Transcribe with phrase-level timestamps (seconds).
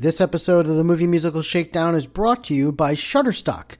[0.00, 3.72] This episode of the Movie Musical Shakedown is brought to you by Shutterstock.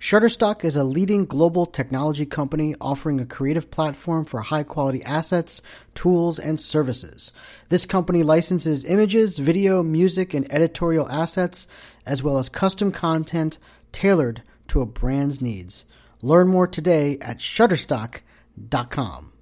[0.00, 5.60] Shutterstock is a leading global technology company offering a creative platform for high quality assets,
[5.94, 7.30] tools, and services.
[7.68, 11.66] This company licenses images, video, music, and editorial assets,
[12.06, 13.58] as well as custom content
[13.92, 15.84] tailored to a brand's needs.
[16.22, 19.32] Learn more today at shutterstock.com.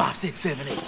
[0.00, 0.78] Five, six, seven, eight.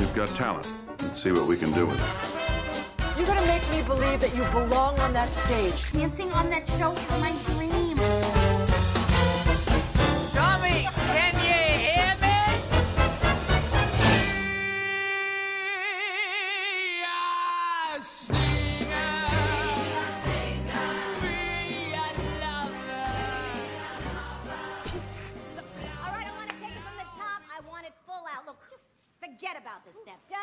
[0.00, 0.72] You've got talent.
[1.00, 3.16] Let's see what we can do with it.
[3.16, 5.92] You're gonna make me believe that you belong on that stage.
[5.92, 7.59] Dancing on that show is my dream.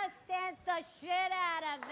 [0.08, 1.84] Just dance the shit out of.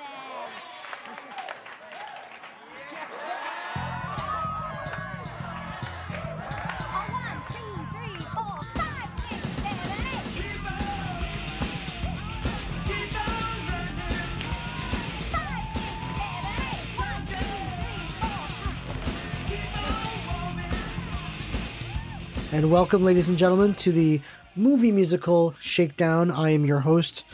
[22.54, 24.22] And welcome, ladies and gentlemen, to the
[24.56, 26.32] movie musical Shakedown.
[26.32, 27.26] I am your host,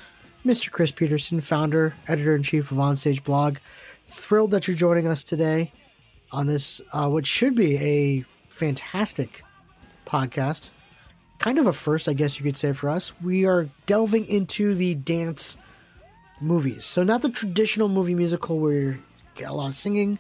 [0.46, 0.72] Mr.
[0.72, 3.58] Chris Peterson, founder, editor in chief of Onstage Blog.
[4.08, 5.72] Thrilled that you're joining us today
[6.32, 9.44] on this, uh, what should be a fantastic
[10.06, 10.72] podcast.
[11.40, 13.12] Kind of a first, I guess you could say, for us.
[13.22, 15.58] We are delving into the dance
[16.40, 16.86] movies.
[16.86, 19.04] So, not the traditional movie musical where you
[19.36, 20.20] get a lot of singing,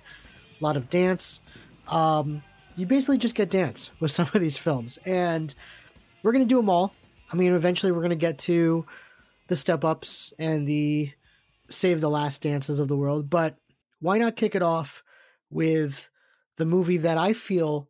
[0.60, 1.40] a lot of dance
[2.76, 5.54] you basically just get dance with some of these films and
[6.24, 6.94] we're going to do them all
[7.32, 8.86] i mean eventually we're going to get to
[9.48, 11.12] the step ups and the
[11.70, 13.58] save the last dances of the world but
[14.00, 15.04] why not kick it off
[15.50, 16.10] with
[16.58, 17.90] the movie that i feel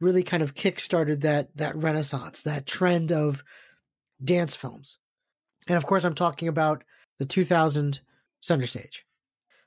[0.00, 3.42] really kind of kick-started that that renaissance that trend of
[4.22, 4.98] dance films
[5.68, 6.84] and of course i'm talking about
[7.18, 8.00] the 2000
[8.40, 9.04] center stage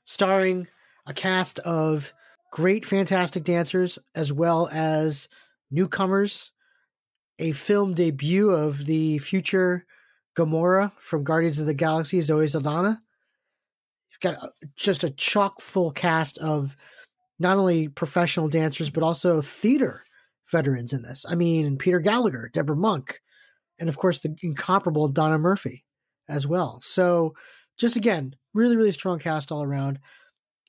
[0.04, 0.66] starring
[1.06, 2.12] a cast of
[2.50, 5.28] great, fantastic dancers, as well as
[5.70, 6.52] newcomers.
[7.38, 9.86] A film debut of the future
[10.36, 13.00] Gamora from Guardians of the Galaxy, Zoe Saldana.
[14.10, 16.76] You've got uh, just a chock full cast of
[17.38, 20.04] not only professional dancers, but also theater
[20.50, 21.24] veterans in this.
[21.28, 23.20] I mean, Peter Gallagher, Debra Monk,
[23.78, 25.84] and of course the incomparable Donna Murphy
[26.28, 26.80] as well.
[26.82, 27.34] So,
[27.78, 29.98] just again, really, really strong cast all around.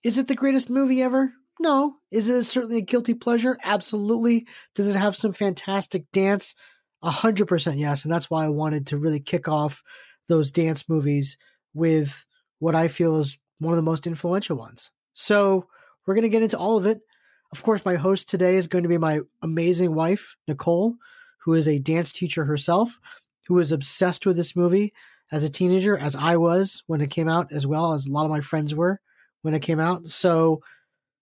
[0.04, 1.34] Is it the greatest movie ever?
[1.60, 1.96] No.
[2.10, 3.58] Is it certainly a guilty pleasure?
[3.64, 4.48] Absolutely.
[4.76, 6.56] Does it have some fantastic dance?
[7.04, 8.04] A hundred percent yes.
[8.04, 9.84] And that's why I wanted to really kick off
[10.28, 11.38] those dance movies
[11.74, 12.26] with
[12.60, 14.92] what I feel is one of the most influential ones.
[15.14, 15.68] So
[16.06, 17.02] we're going to get into all of it.
[17.52, 20.96] Of course, my host today is going to be my amazing wife, Nicole,
[21.40, 23.00] who is a dance teacher herself,
[23.48, 24.94] who was obsessed with this movie
[25.32, 28.26] as a teenager, as I was when it came out, as well as a lot
[28.26, 29.02] of my friends were
[29.42, 30.08] when it came out.
[30.08, 30.62] So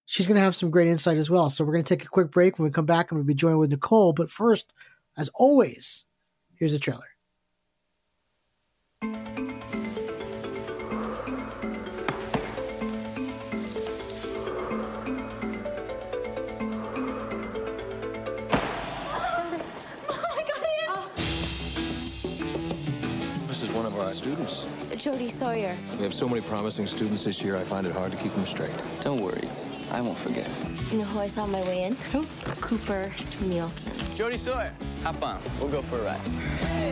[0.06, 1.50] she's going to have some great insight as well.
[1.50, 2.60] So we're going to take a quick break.
[2.60, 4.14] When we come back, I'm going to be joined with Nicole.
[4.14, 4.74] But first,
[5.18, 6.06] as always,
[6.58, 7.02] here's a trailer.
[23.48, 24.66] This is one of our students.
[24.96, 25.78] Jody Sawyer.
[25.98, 28.46] We have so many promising students this year, I find it hard to keep them
[28.46, 28.72] straight.
[29.02, 29.48] Don't worry,
[29.92, 30.48] I won't forget.
[30.92, 31.96] You know who I saw on my way in?
[32.12, 32.26] Who?
[32.62, 33.12] Cooper
[33.42, 33.92] Nielsen.
[34.16, 34.72] Jody Sawyer.
[35.04, 35.40] Hop on.
[35.60, 36.20] We'll go for a ride.
[36.20, 36.92] Hey.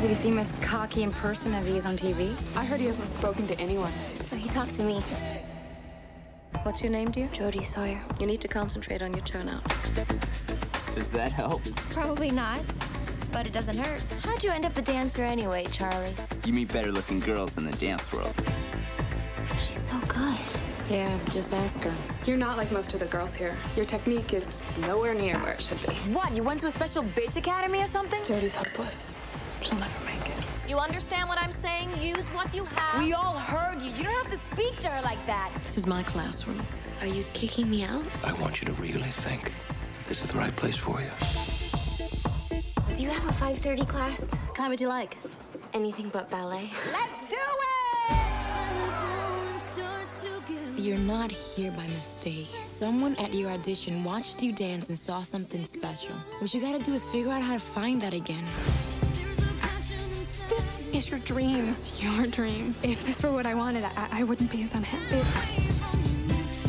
[0.00, 2.34] Did he seem as cocky in person as he is on TV?
[2.56, 3.92] I heard he hasn't spoken to anyone.
[4.32, 5.02] Oh, he talked to me.
[6.62, 7.28] What's your name, dear?
[7.32, 8.00] Jody Sawyer.
[8.20, 9.62] You need to concentrate on your turnout.
[10.92, 11.62] Does that help?
[11.90, 12.60] Probably not,
[13.32, 14.02] but it doesn't hurt.
[14.22, 16.14] How'd you end up a dancer anyway, Charlie?
[16.44, 18.34] You meet better looking girls in the dance world.
[19.58, 20.38] She's so good.
[20.88, 21.94] Yeah, just ask her.
[22.26, 23.56] You're not like most of the girls here.
[23.74, 25.94] Your technique is nowhere near where it should be.
[26.12, 26.36] What?
[26.36, 28.22] You went to a special bitch academy or something?
[28.22, 29.16] Jody's hopeless.
[29.62, 30.44] She'll never make it.
[30.68, 31.90] You understand what I'm saying?
[31.98, 33.02] Use what you have.
[33.02, 33.90] We all heard you.
[33.90, 35.50] You don't have to speak to her like that.
[35.62, 36.60] This is my classroom.
[37.00, 38.04] Are you kicking me out?
[38.22, 39.52] I want you to really think
[40.00, 41.10] if this is the right place for you.
[42.94, 44.30] Do you have a 5:30 class?
[44.32, 45.16] What kind would you like?
[45.72, 46.70] Anything but ballet.
[46.92, 47.83] Let's do it!
[50.94, 52.46] You're not here by mistake.
[52.66, 56.14] Someone at your audition watched you dance and saw something special.
[56.38, 58.44] What you gotta do is figure out how to find that again.
[60.48, 61.68] This is your dream.
[61.68, 62.76] It's your dream.
[62.84, 65.20] If this were what I wanted, I, I wouldn't be as unhappy.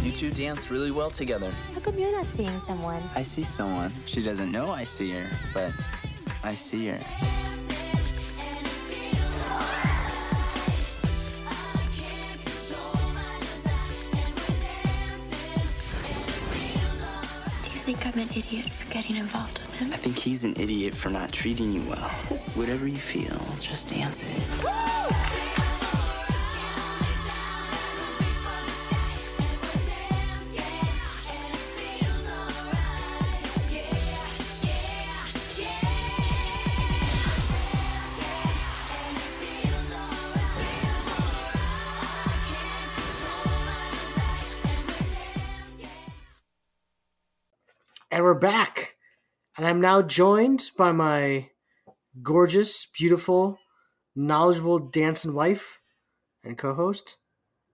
[0.04, 1.52] You two dance really well together.
[1.76, 3.04] How come you're not seeing someone?
[3.16, 3.92] I see someone.
[4.08, 5.72] She doesn't know I see her, but
[6.44, 7.55] I see her.
[18.16, 19.92] I'm an idiot for getting involved with him?
[19.92, 22.10] I think he's an idiot for not treating you well.
[22.56, 25.45] Whatever you feel, just dance it.
[48.36, 48.96] Back.
[49.58, 51.50] And I'm now joined by my
[52.22, 53.58] gorgeous, beautiful,
[54.16, 55.80] knowledgeable dancing wife
[56.44, 57.18] and co host,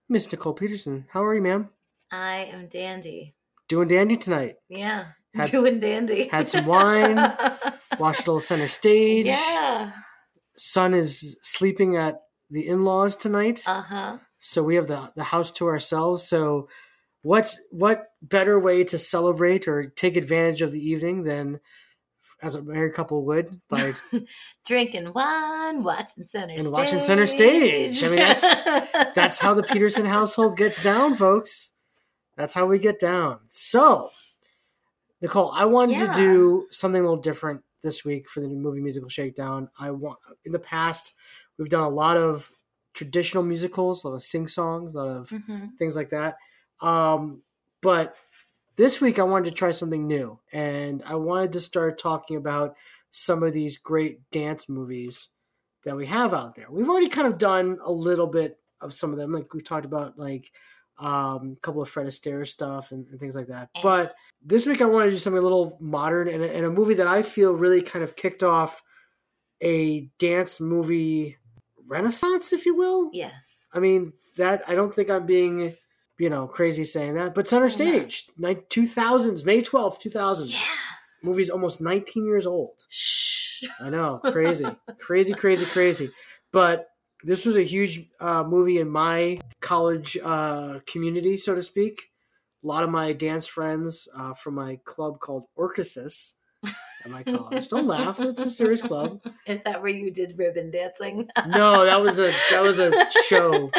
[0.08, 1.06] Miss Nicole Peterson.
[1.10, 1.70] How are you, ma'am?
[2.10, 3.34] I am dandy.
[3.68, 4.56] Doing dandy tonight.
[4.68, 6.28] Yeah, Had- doing dandy.
[6.28, 7.16] Had some wine,
[7.98, 9.26] watched a little center stage.
[9.26, 9.92] Yeah.
[10.56, 12.20] Son is sleeping at
[12.50, 13.62] the in laws tonight.
[13.66, 14.18] Uh huh.
[14.38, 16.28] so we have the the house to ourselves.
[16.28, 16.68] So
[17.22, 21.60] what's what better way to celebrate or take advantage of the evening than
[22.42, 23.92] as a married couple would by
[24.66, 26.72] Drinking wine, watching center and stage.
[26.72, 28.02] watching center stage.
[28.02, 28.62] I mean that's
[29.14, 31.72] that's how the Peterson household gets down, folks.
[32.36, 33.40] That's how we get down.
[33.48, 34.10] So
[35.20, 36.12] Nicole, I wanted Yeah.
[36.12, 39.68] to do something a little different this week for the movie musical shakedown.
[39.78, 41.12] I want in the past
[41.58, 42.50] we've done a lot of
[42.94, 45.76] traditional musicals, a lot of sing songs, a lot of Mhm.
[45.78, 46.36] things like that.
[46.80, 47.42] Um,
[47.80, 48.14] but
[48.76, 52.76] this week I wanted to try something new, and I wanted to start talking about
[53.10, 55.28] some of these great dance movies
[55.84, 56.66] that we have out there.
[56.70, 59.84] We've already kind of done a little bit of some of them, like we talked
[59.84, 60.50] about, like
[60.98, 63.70] um, a couple of Fred Astaire stuff and, and things like that.
[63.82, 64.14] But
[64.44, 67.06] this week I wanted to do something a little modern and and a movie that
[67.06, 68.82] I feel really kind of kicked off
[69.62, 71.38] a dance movie
[71.86, 73.10] renaissance, if you will.
[73.12, 73.32] Yes.
[73.72, 75.74] I mean that I don't think I'm being,
[76.22, 80.50] you know, crazy saying that, but center stage, ni- 2000s, May 12th, 2000.
[80.50, 80.58] Yeah.
[81.20, 82.80] Movie's almost 19 years old.
[82.88, 83.64] Shh.
[83.80, 84.64] I know, crazy,
[85.00, 86.12] crazy, crazy, crazy.
[86.52, 86.86] But
[87.24, 92.10] this was a huge uh, movie in my college uh, community, so to speak.
[92.62, 96.34] A lot of my dance friends uh, from my club called Orchesis
[97.04, 97.66] at my college.
[97.66, 99.20] Don't laugh; it's a serious club.
[99.46, 101.28] Is that where you did ribbon dancing?
[101.48, 102.92] No, that was a that was a
[103.26, 103.72] show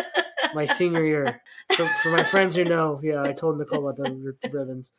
[0.55, 1.41] my senior year.
[1.75, 4.91] For, for my friends who know, yeah, I told Nicole about the, the ribbons.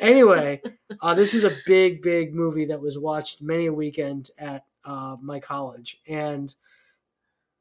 [0.00, 0.62] Anyway,
[1.02, 5.16] uh, this is a big, big movie that was watched many a weekend at uh,
[5.20, 6.54] my college, and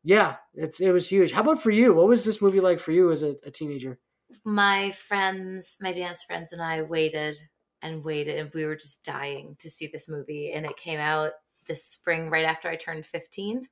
[0.04, 1.32] yeah, it's it was huge.
[1.32, 1.94] How about for you?
[1.94, 4.00] What was this movie like for you as a, a teenager?
[4.46, 7.38] my friends, my dance friends, and I waited
[7.82, 10.52] and waited, and we were just dying to see this movie.
[10.52, 11.32] And it came out
[11.68, 13.68] this spring, right after I turned 15.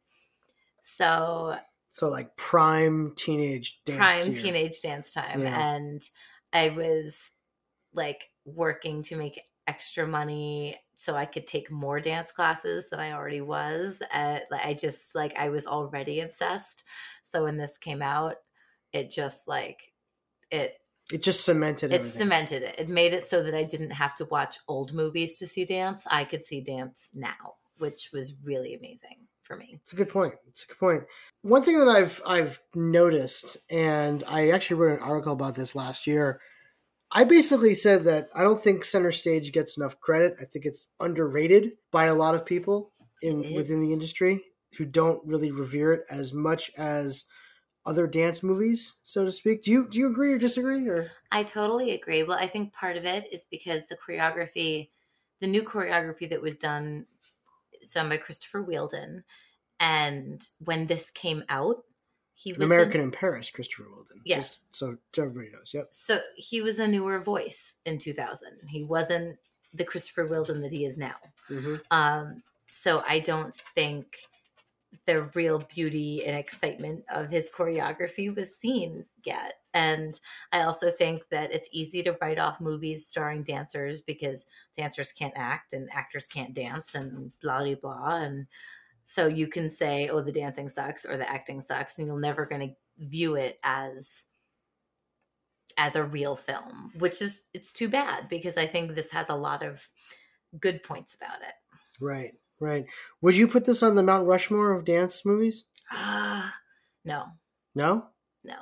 [0.82, 1.56] So,
[1.94, 3.98] So like prime teenage dance.
[4.00, 4.42] prime year.
[4.42, 5.42] teenage dance time.
[5.44, 5.76] Yeah.
[5.76, 6.02] And
[6.52, 7.16] I was
[7.94, 13.12] like working to make extra money so I could take more dance classes than I
[13.12, 14.02] already was.
[14.12, 16.84] Uh, like I just like I was already obsessed.
[17.22, 18.38] So when this came out,
[18.92, 19.94] it just like
[20.50, 20.74] it
[21.12, 22.18] It just cemented it everything.
[22.18, 22.76] cemented it.
[22.80, 26.06] It made it so that I didn't have to watch old movies to see dance.
[26.10, 29.78] I could see dance now, which was really amazing for me.
[29.82, 30.34] It's a good point.
[30.48, 31.04] It's a good point.
[31.42, 36.08] One thing that I've I've noticed, and I actually wrote an article about this last
[36.08, 36.42] year.
[37.12, 40.36] I basically said that I don't think Center Stage gets enough credit.
[40.42, 42.92] I think it's underrated by a lot of people
[43.22, 44.42] in within the industry
[44.78, 47.26] who don't really revere it as much as
[47.86, 49.64] other dance movies, so to speak.
[49.64, 50.88] Do you do you agree or disagree?
[50.88, 52.24] Or I totally agree.
[52.24, 54.90] Well, I think part of it is because the choreography,
[55.42, 57.06] the new choreography that was done,
[57.84, 59.24] is done by Christopher Wheeldon.
[59.80, 61.84] And when this came out,
[62.36, 64.22] he was American the- in Paris, Christopher Wheeldon.
[64.26, 64.50] Yes.
[64.50, 65.72] Just so everybody knows.
[65.74, 65.88] Yep.
[65.92, 68.50] so he was a newer voice in 2000.
[68.68, 69.38] He wasn't
[69.74, 71.16] the Christopher Wheeldon that he is now.
[71.48, 74.18] hmm Um, so I don't think
[75.06, 79.56] the real beauty and excitement of his choreography was seen yet.
[79.74, 80.20] And
[80.52, 84.48] I also think that it's easy to write off movies starring dancers because
[84.78, 88.16] dancers can't act and actors can't dance and blah blah blah.
[88.18, 88.48] And
[89.06, 92.46] so you can say, "Oh, the dancing sucks" or "the acting sucks," and you're never
[92.46, 94.26] going to view it as
[95.78, 99.36] as a real film, which is it's too bad because I think this has a
[99.36, 99.88] lot of
[100.60, 101.54] good points about it.
[102.00, 102.86] Right, right.
[103.22, 105.64] Would you put this on the Mount Rushmore of dance movies?
[105.92, 106.56] Ah,
[107.06, 107.26] no,
[107.76, 108.08] No.
[108.44, 108.56] no.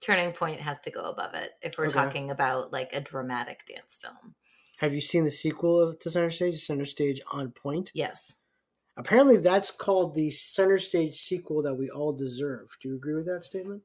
[0.00, 1.94] Turning Point has to go above it if we're Okay.
[1.94, 4.34] talking about like a dramatic dance film.
[4.78, 6.60] Have you seen the sequel of to Center Stage?
[6.62, 7.90] Center Stage on Pointe.
[7.94, 8.32] Yes.
[8.98, 12.76] Apparently, that's called the Center Stage sequel that we all deserve.
[12.80, 13.82] Do you agree with that statement?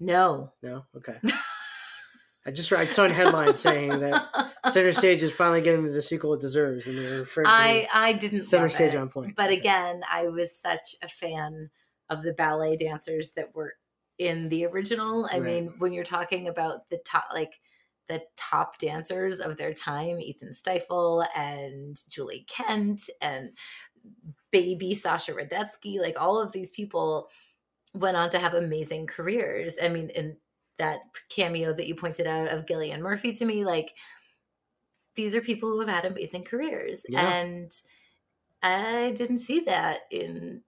[0.00, 0.52] No.
[0.62, 0.84] No.
[0.96, 1.18] Okay.
[2.46, 6.34] I just I saw a headline saying that Center Stage is finally getting the sequel
[6.34, 8.98] it deserves, and they're referring I I didn't Center Stage it.
[8.98, 9.36] on Point.
[9.36, 11.70] But again, I was such a fan
[12.10, 13.74] of the ballet dancers that were
[14.18, 15.26] in the original.
[15.30, 15.42] I Right.
[15.42, 17.60] mean, when you're talking about the top like
[18.08, 23.50] the top dancers of their time, Ethan Stiefel and Julie Kent and
[24.52, 27.28] baby Sasha Radetsky, like all of these people
[27.94, 29.76] went on to have amazing careers.
[29.82, 30.36] I mean, in
[30.78, 33.94] that cameo that you pointed out of Gillian Murphy to me, like
[35.16, 37.04] these are people who have had amazing careers.
[37.08, 37.28] Yeah.
[37.28, 37.72] And
[38.62, 40.62] I didn't see that in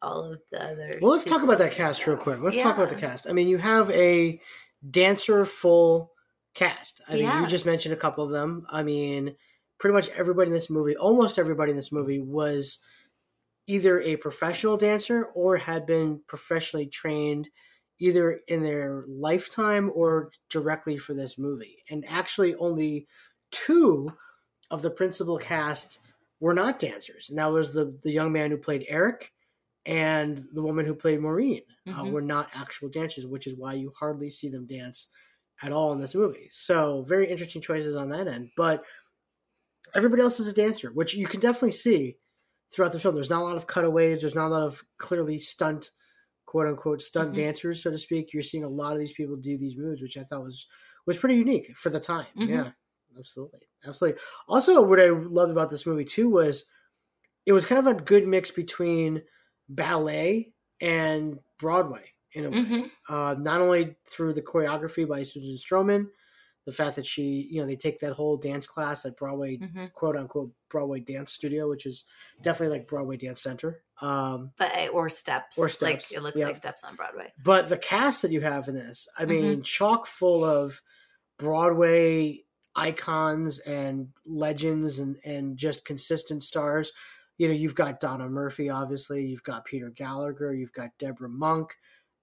[0.00, 0.98] all of the other.
[1.00, 2.40] Well, let's talk about that cast real quick.
[2.40, 3.28] Let's talk about the cast.
[3.28, 4.40] I mean, you have a
[4.88, 6.12] dancer full
[6.54, 7.00] cast.
[7.08, 8.66] I mean, you just mentioned a couple of them.
[8.70, 9.36] I mean,
[9.78, 12.78] pretty much everybody in this movie, almost everybody in this movie, was
[13.66, 17.48] either a professional dancer or had been professionally trained
[18.00, 21.82] either in their lifetime or directly for this movie.
[21.90, 23.08] And actually, only
[23.50, 24.10] two
[24.70, 26.00] of the principal cast
[26.40, 29.32] were not dancers, and that was the the young man who played Eric
[29.86, 31.62] and the woman who played Maureen
[31.96, 32.12] uh, Mhm.
[32.12, 35.08] were not actual dancers, which is why you hardly see them dance
[35.62, 36.48] at all in this movie.
[36.50, 38.50] So very interesting choices on that end.
[38.56, 38.84] But
[39.94, 42.18] everybody else is a dancer, which you can definitely see
[42.72, 43.14] throughout the film.
[43.14, 44.20] There's not a lot of cutaways.
[44.20, 45.90] There's not a lot of clearly stunt,
[46.46, 47.34] quote unquote, stunt Mhm.
[47.34, 48.32] dancers, so to speak.
[48.32, 50.66] You're seeing a lot of these people do these moves, which I thought was
[51.06, 52.26] was pretty unique for the time.
[52.34, 52.46] Mhm.
[52.46, 52.72] Yeah,
[53.18, 54.20] absolutely, absolutely.
[54.48, 56.64] Also, what I loved about this movie too was
[57.46, 59.22] it was kind of a good mix between
[59.68, 62.56] ballet and Broadway in a way.
[62.58, 62.90] Mhm.
[63.08, 66.08] Uh, not only through the choreography by Susan Stroman,
[66.66, 69.90] the fact that she, you know, they take that whole dance class at Broadway, Mhm.
[69.94, 72.04] quote unquote, Broadway Dance Studio, which is
[72.42, 73.82] definitely like Broadway Dance Center.
[74.02, 75.72] Um, But eh, or steps, Or like
[76.02, 76.46] steps, it looks yeah.
[76.48, 77.32] like steps on Broadway.
[77.42, 79.64] but the cast that you have in this, I mean, Mhm.
[79.64, 80.82] chock full of
[81.38, 82.44] Broadway
[82.78, 86.92] icons and legends and, and just consistent stars.
[87.36, 89.24] You know, you've got Donna Murphy, obviously.
[89.26, 90.54] You've got Peter Gallagher.
[90.54, 91.74] You've got Debra Monk.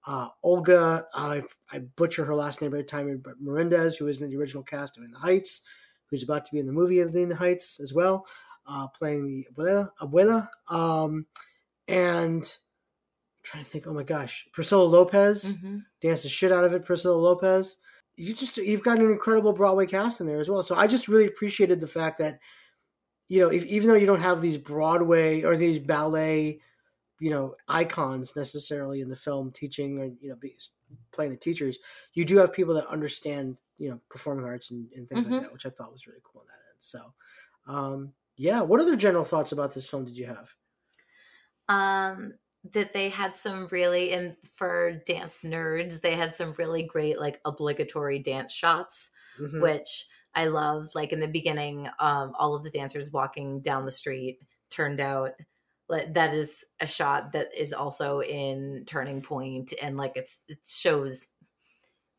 [0.06, 4.30] Uh, Olga, I, I butcher her last name every time, but Melendez, who is in
[4.30, 5.62] the original cast of In the Heights,
[6.10, 8.24] who's about to be in the movie of In the Heights as well,
[8.66, 9.90] uh, playing the abuela.
[10.00, 10.48] abuela.
[10.70, 11.26] Um,
[11.88, 15.84] and I'm trying to think, oh my gosh, Priscilla Lopez Mhm.
[16.00, 17.76] dance the shit out of it, Priscilla Lopez.
[18.16, 20.62] You just you've got an incredible Broadway cast in there as well.
[20.62, 22.40] So I just really appreciated the fact that
[23.28, 26.60] you know, if, even though you don't have these Broadway or these ballet,
[27.20, 30.56] you know, icons necessarily in the film teaching or you know be,
[31.12, 31.78] playing the teachers,
[32.14, 35.26] you do have people that understand you know performing arts and, and things Mhm.
[35.26, 36.78] like that, which I thought was really cool in that end.
[36.80, 37.14] So,
[37.68, 40.54] um, yeah, what other general thoughts about this film did you have?
[41.68, 42.32] um
[42.72, 47.40] that they had some really and for dance nerds they had some really great like
[47.44, 49.60] obligatory dance shots Mhm.
[49.60, 53.90] which i loved like in the beginning um all of the dancers walking down the
[53.90, 55.32] street turned out
[55.88, 60.66] like that is a shot that is also in turning point and like it's it
[60.66, 61.26] shows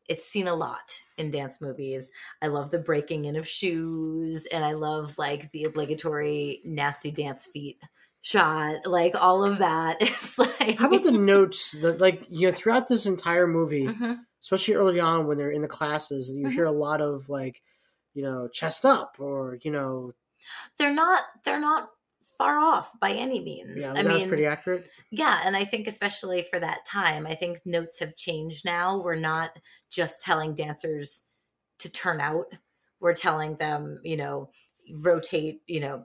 [0.08, 2.10] it's seen a lot in dance movies.
[2.40, 7.46] I love the breaking in of shoes and I love like the obligatory nasty dance
[7.46, 7.78] feet
[8.22, 8.86] shot.
[8.86, 12.88] Like all of that is like How about the notes that like you know throughout
[12.88, 14.18] this entire movie, Mhm.
[14.42, 16.52] especially early on when they're in the classes, you Mhm.
[16.52, 17.62] hear a lot of like,
[18.14, 20.12] you know, chest up or you know,
[20.78, 21.90] they're not they're not
[22.36, 23.80] far off by any means.
[23.82, 24.88] yeah, I that was pretty accurate.
[25.10, 29.00] Yeah, and I think especially for that time, I think notes have changed now.
[29.02, 29.50] We're not
[29.90, 31.24] just telling dancers
[31.80, 32.46] to turn out.
[33.00, 34.50] We're telling them, you know,
[34.92, 36.04] rotate, you know,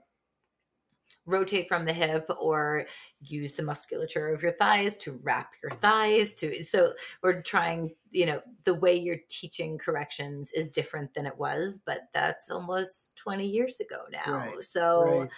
[1.26, 2.86] rotate from the hip or
[3.22, 8.26] use the musculature of your thighs to wrap your thighs to so we're trying you
[8.26, 13.48] know the way you're teaching corrections is different than it was but that's almost 20
[13.48, 15.30] years ago now Right, so Right.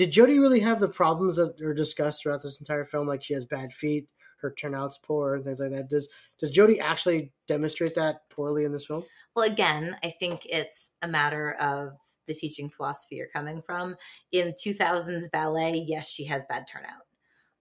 [0.00, 3.06] Did Jodie really have the problems that are discussed throughout this entire film?
[3.06, 4.08] Like she has bad feet,
[4.40, 5.90] her turnout's poor, and things like that.
[5.90, 6.08] Does
[6.38, 9.04] does Jodie actually demonstrate that poorly in this film?
[9.36, 11.98] Well, again, I think it's a matter of
[12.30, 13.96] the teaching philosophy you're coming from.
[14.32, 17.06] In 2000s ballet, yes, she has bad turnout.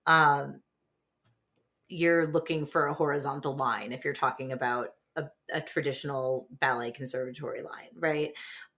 [0.05, 0.61] Um,
[1.87, 7.63] you're looking for a horizontal line if you're talking about a, a traditional ballet conservatory
[7.63, 8.31] line, right?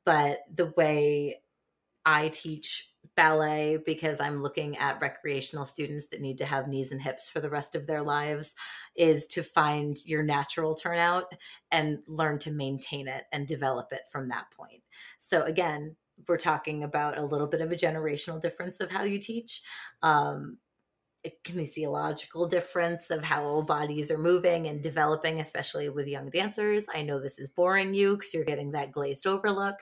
[0.05, 1.41] But the way
[2.05, 7.01] I teach ballet because I'm looking at recreational students that need to have knees and
[7.01, 8.53] hips for the rest of their lives
[8.95, 11.25] is to find your natural turnout
[11.71, 14.81] and learn to maintain it and develop it from that point.
[15.19, 15.95] So again,
[16.27, 19.61] we're talking about a little bit of a generational difference of how you teach.
[20.03, 20.57] Um,
[21.45, 26.87] kinesiological difference of how bodies are moving and developing, especially with young dancers.
[26.93, 29.75] I know this is boring you because you're getting that glazed over look.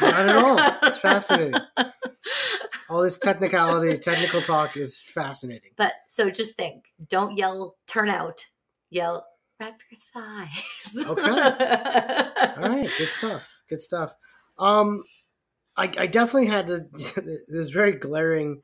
[0.00, 0.58] Not at all.
[0.82, 1.60] It's fascinating.
[2.88, 5.70] all this technicality, technical talk is fascinating.
[5.76, 8.46] But so just think don't yell, turn out,
[8.90, 9.26] yell,
[9.60, 11.06] wrap your thighs.
[11.06, 11.22] okay.
[12.62, 12.90] All right.
[12.98, 13.52] Good stuff.
[13.68, 14.14] Good stuff.
[14.58, 15.04] Um,
[15.76, 18.62] I, I definitely had to, it was very glaring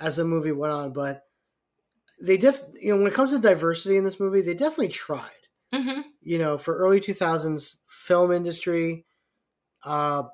[0.00, 1.22] as the movie went on, but
[2.20, 5.30] they def you know when it comes to diversity in this movie, they definitely tried.
[5.74, 6.00] Mm-hmm.
[6.22, 9.04] You know, for early two thousands film industry,
[9.84, 10.24] uh,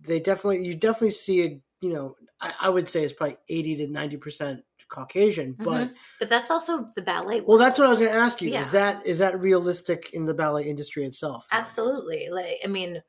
[0.00, 1.60] they definitely you definitely see it.
[1.80, 5.92] You know, I, I would say it's probably eighty to ninety percent Caucasian, but mm-hmm.
[6.18, 7.36] but that's also the ballet.
[7.36, 7.48] World.
[7.48, 8.50] Well, that's what I was going to ask you.
[8.50, 8.60] Yeah.
[8.60, 11.46] Is that is that realistic in the ballet industry itself?
[11.52, 12.28] Absolutely.
[12.30, 13.02] Like I mean,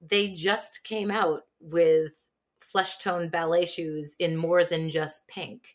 [0.00, 2.12] they just came out with
[2.60, 5.74] flesh tone ballet shoes in more than just pink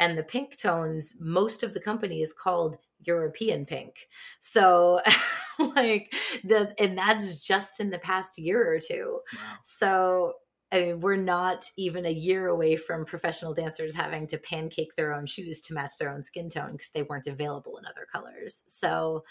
[0.00, 4.08] and the pink tones most of the company is called european pink.
[4.40, 5.00] So
[5.58, 6.12] like
[6.44, 9.20] the and that's just in the past year or two.
[9.34, 9.54] Wow.
[9.64, 10.32] so
[10.72, 15.14] i mean we're not even a year away from professional dancers having to pancake their
[15.14, 18.64] own shoes to match their own skin tone because they weren't available in other colors.
[18.66, 19.24] So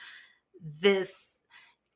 [0.80, 1.30] this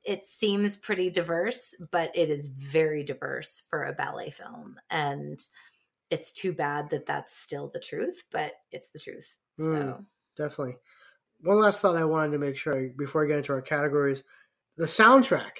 [0.04, 4.80] it seems pretty diverse but it is very diverse for a ballet film.
[4.90, 5.40] And
[6.12, 9.36] it's too bad that that's still the truth, but it's the truth.
[9.58, 10.06] So mm,
[10.38, 10.76] definitely.
[11.40, 14.22] One last thought I wanted to make sure I, before I get into our categories,
[14.78, 15.58] the soundtrack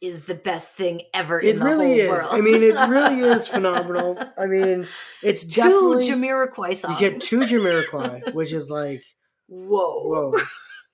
[0.00, 1.40] is the best thing ever.
[1.40, 1.74] In the world.
[1.74, 2.10] It really is.
[2.10, 2.28] World.
[2.30, 4.18] I mean, it really is phenomenal.
[4.38, 4.86] I mean,
[5.22, 7.00] it's two definitely Jamiroquai songs.
[7.00, 9.02] You get two Jamiroquai, which is like
[9.48, 10.38] whoa, whoa.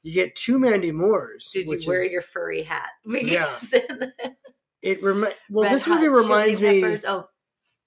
[0.02, 1.50] You get two Mandy Moores.
[1.52, 2.88] Did you wear is, your furry hat?
[3.06, 3.88] Because yeah.
[4.82, 6.80] it remi- well, Red this movie reminds me.
[6.80, 7.04] Peppers.
[7.06, 7.28] Oh,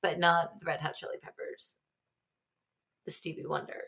[0.02, 1.76] but not the Red Hot Chili Peppers.
[3.06, 3.82] The Stevie Wonder.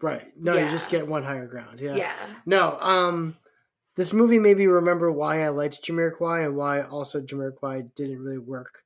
[0.00, 0.24] Right.
[0.36, 0.64] No, Yeah.
[0.66, 1.80] you just get one higher ground.
[1.80, 1.96] Yeah.
[1.96, 2.14] Yeah.
[2.46, 3.36] No, um
[3.96, 8.38] this movie made me remember why I liked Jamiroquai and why also Jamiroquai didn't really
[8.38, 8.84] work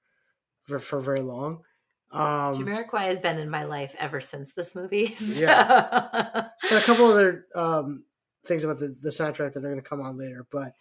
[0.64, 1.62] for, for very long.
[2.10, 5.14] Um Jamiroquai has been in my life ever since this movie.
[5.14, 6.48] so- Yeah.
[6.70, 8.04] and a couple other um
[8.44, 10.72] things about the, the soundtrack that are gonna come on later, but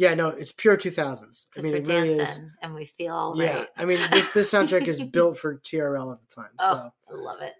[0.00, 1.46] yeah, no, it's pure two thousands.
[1.54, 3.58] I mean it really is and we feel all Yeah.
[3.58, 3.68] right.
[3.76, 6.50] I mean this this soundtrack is built for TRL at the time.
[6.58, 7.52] Oh, so Oh, I love it.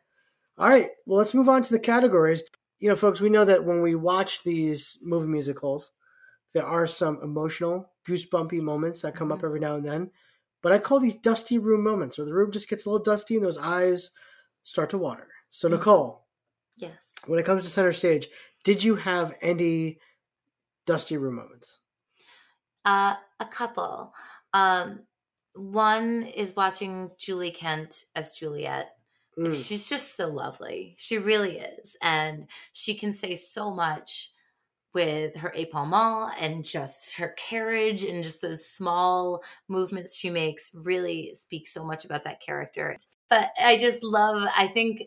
[0.57, 2.43] All right, well, let's move on to the categories.
[2.79, 5.93] You know, folks, we know that when we watch these movie musicals,
[6.55, 9.47] there are some emotional, goosebumpy moments that come up mm-hmm.
[9.47, 10.11] every now and then.
[10.63, 13.37] But I call these dusty room moments where the room just gets a little dusty
[13.37, 14.11] and those eyes
[14.63, 15.27] start to water.
[15.51, 15.77] So, mm-hmm.
[15.77, 16.27] Nicole,
[16.77, 17.13] Yes.
[17.27, 18.29] when it comes to center stage,
[18.65, 19.99] did you have any
[20.87, 21.81] dusty room moments?
[22.91, 24.13] Uh, a couple.
[24.53, 25.03] Um,
[25.55, 28.97] one is watching Julie Kent as Juliet.
[29.39, 29.55] Mm.
[29.55, 30.97] She's just so lovely.
[30.99, 31.97] She really is.
[32.03, 34.33] And she can say so much
[34.93, 41.33] with her epaulement and just her carriage and just those small movements she makes really
[41.35, 42.97] speak so much about that character.
[43.29, 45.03] But I just love, I think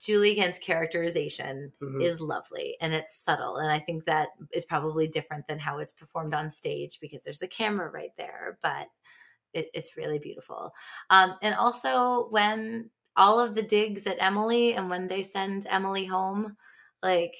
[0.00, 2.02] Julie Kent's characterization Mhm.
[2.02, 3.56] is lovely and it's subtle.
[3.58, 7.42] And I think that is probably different than how it's performed on stage because there's
[7.42, 8.88] a camera right there, but
[9.52, 10.72] it, it's really beautiful.
[11.10, 16.06] Um, and also when all of the digs at Emily and when they send Emily
[16.06, 16.56] home,
[17.02, 17.34] like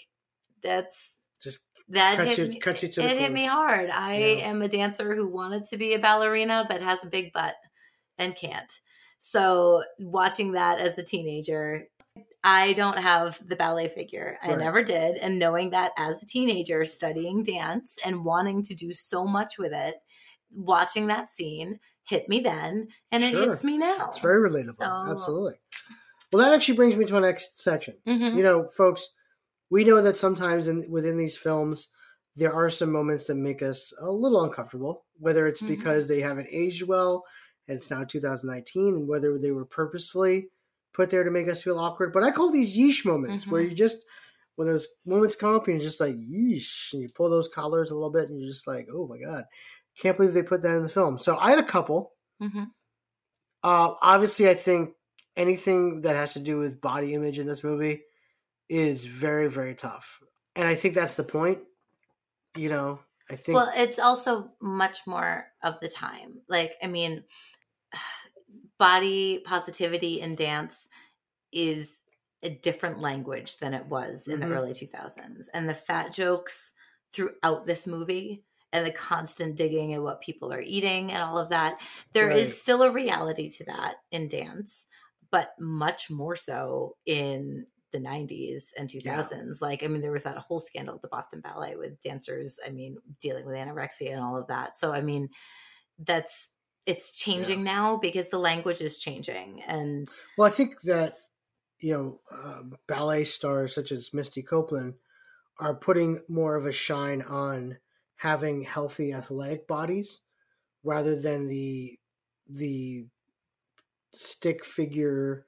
[0.62, 3.88] that's Just that cuts hit you- me, cuts you to it hit me hard.
[3.88, 4.48] I Yeah.
[4.48, 7.56] am a dancer who wanted to be a ballerina but has a big butt
[8.18, 8.70] and can't.
[9.18, 11.88] So watching that as a teenager,
[12.42, 14.38] I don't have the ballet figure.
[14.42, 14.58] I Right.
[14.58, 15.16] never did.
[15.16, 19.72] And knowing that as a teenager, studying dance and wanting to do so much with
[19.72, 19.96] it,
[20.50, 23.50] watching that scene hit me then and it Sure.
[23.50, 24.06] hits me now.
[24.08, 24.78] It's, very relatable.
[24.78, 25.54] So- Absolutely.
[26.32, 27.96] Well, that actually brings me to my next section.
[28.06, 28.36] Mhm.
[28.36, 29.08] You know, folks,
[29.68, 31.88] we know that sometimes in, within these films,
[32.36, 35.68] there are some moments that make us a little uncomfortable, whether it's Mhm.
[35.68, 37.24] because they haven't aged well
[37.68, 40.48] and it's now 2019, and whether they were purposefully
[40.92, 42.12] put there to make us feel awkward.
[42.12, 43.70] But I call these yeesh moments where Mhm.
[43.70, 44.04] you just,
[44.56, 47.90] when those moments come up, and you're just like, yeesh, and you pull those collars
[47.90, 49.44] a little bit, and you're just like, oh my God,
[49.96, 51.18] can't believe they put that in the film.
[51.18, 52.14] So I had a couple.
[52.42, 52.70] Mhm.
[53.62, 54.94] Uh, obviously, I think
[55.36, 58.02] anything that has to do with body image in this movie
[58.68, 60.20] is very, very tough.
[60.56, 61.60] And I think that's the point.
[62.56, 66.40] You know, I think Well, it's also much more of the time.
[66.48, 67.24] Like, I mean,
[68.80, 70.88] body positivity in dance
[71.52, 71.98] is
[72.42, 74.40] a different language than it was in Mhm.
[74.40, 75.48] the early 2000s.
[75.54, 76.72] And the fat jokes
[77.12, 81.50] throughout this movie and the constant digging at what people are eating and all of
[81.50, 81.80] that,
[82.12, 82.60] there is Right.
[82.60, 84.86] still a reality to that in dance,
[85.30, 89.60] but much more so in the 90s and 2000s.
[89.60, 92.70] Like, I mean, there was that whole scandal at the Boston Ballet with dancers, I
[92.70, 94.78] mean, dealing with anorexia and all of that.
[94.78, 95.28] So, I mean,
[95.98, 96.49] that's
[96.86, 101.14] it's changing now because the language is changing and Well, I think that
[101.78, 104.94] you know um, ballet stars such as Misty Copeland
[105.58, 107.78] are putting more of a shine on
[108.16, 110.20] having healthy athletic bodies
[110.82, 111.98] rather than the
[112.48, 113.06] the
[114.12, 115.46] stick figure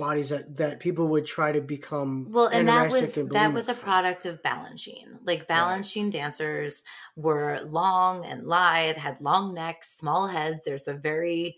[0.00, 3.68] bodies that that people would try to become well and that was and that was
[3.68, 6.82] a product of balanchine like balanchine dancers
[7.16, 11.56] were long and lithe had long necks small heads there's a very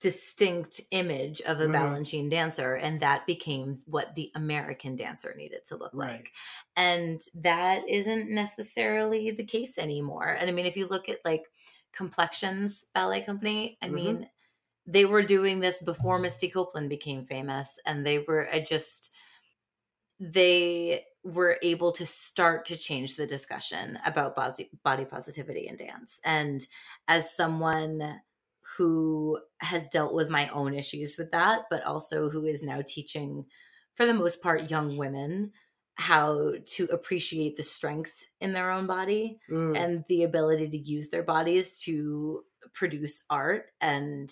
[0.00, 1.68] distinct image of a Mhm.
[1.68, 6.24] balanchine dancer and that became what the american dancer needed to look Right.
[6.24, 6.32] like
[6.74, 11.44] and that isn't necessarily the case anymore and i mean if you look at like
[11.92, 13.90] complexions ballet company i Mhm.
[13.90, 14.26] mean
[14.86, 19.10] they were doing this before misty copeland became famous and they were I just
[20.18, 26.20] they were able to start to change the discussion about body, body positivity in dance
[26.24, 26.66] and
[27.08, 28.20] as someone
[28.76, 33.44] who has dealt with my own issues with that but also who is now teaching
[33.94, 35.52] for the most part young women
[35.94, 39.76] how to appreciate the strength in their own body Mm.
[39.76, 44.30] and the ability to use their bodies to produce art and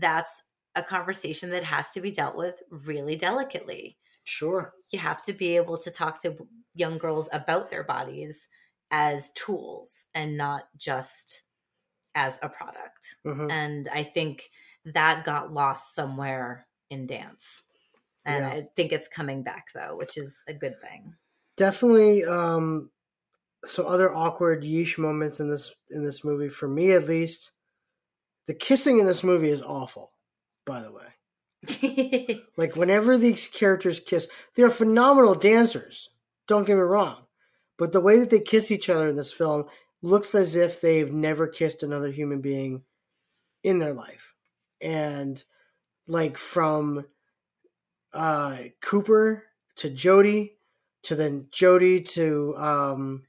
[0.00, 0.42] that's
[0.74, 3.98] a conversation that has to be dealt with really delicately.
[4.24, 4.74] Sure.
[4.90, 8.48] You have to be able to talk to young girls about their bodies
[8.90, 11.42] as tools and not just
[12.14, 13.16] as a product.
[13.26, 13.50] Mhm.
[13.50, 14.50] and i think
[14.84, 17.62] that got lost somewhere in dance.
[18.24, 18.50] And Yeah.
[18.50, 21.16] i think it's coming back though which is a good thing.
[21.56, 22.90] Definitely um
[23.64, 27.52] so other awkward yeesh moments in this in this movie for me at least
[28.46, 30.12] the kissing in this movie is awful
[30.64, 32.42] by the way.
[32.56, 36.10] Like whenever these characters kiss they're phenomenal dancers
[36.46, 37.26] don't get me wrong
[37.78, 39.66] but the way that they kiss each other in this film
[40.02, 42.82] looks as if they've never kissed another human being
[43.62, 44.34] in their life.
[44.80, 45.42] And
[46.06, 47.06] like from
[48.12, 49.42] uh cooper
[49.76, 50.56] to jody
[51.02, 53.24] to then jody to um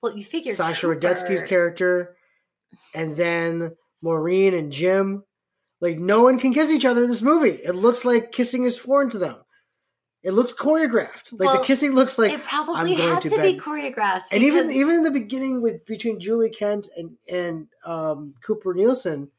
[0.00, 2.16] well you figure Sasha Cooper- Radetsky's character,
[2.94, 3.76] and then
[4.06, 5.24] Maureen and Jim.
[5.80, 7.50] Like no one can kiss each other in this movie.
[7.50, 9.36] It looks like kissing is foreign to them.
[10.22, 11.32] It looks choreographed.
[11.32, 14.24] Like Well, the kissing looks like it probably I'm going had to, to, be choreographed
[14.32, 19.30] and even even in the beginning with between Julie Kent and and um, Cooper Nielsen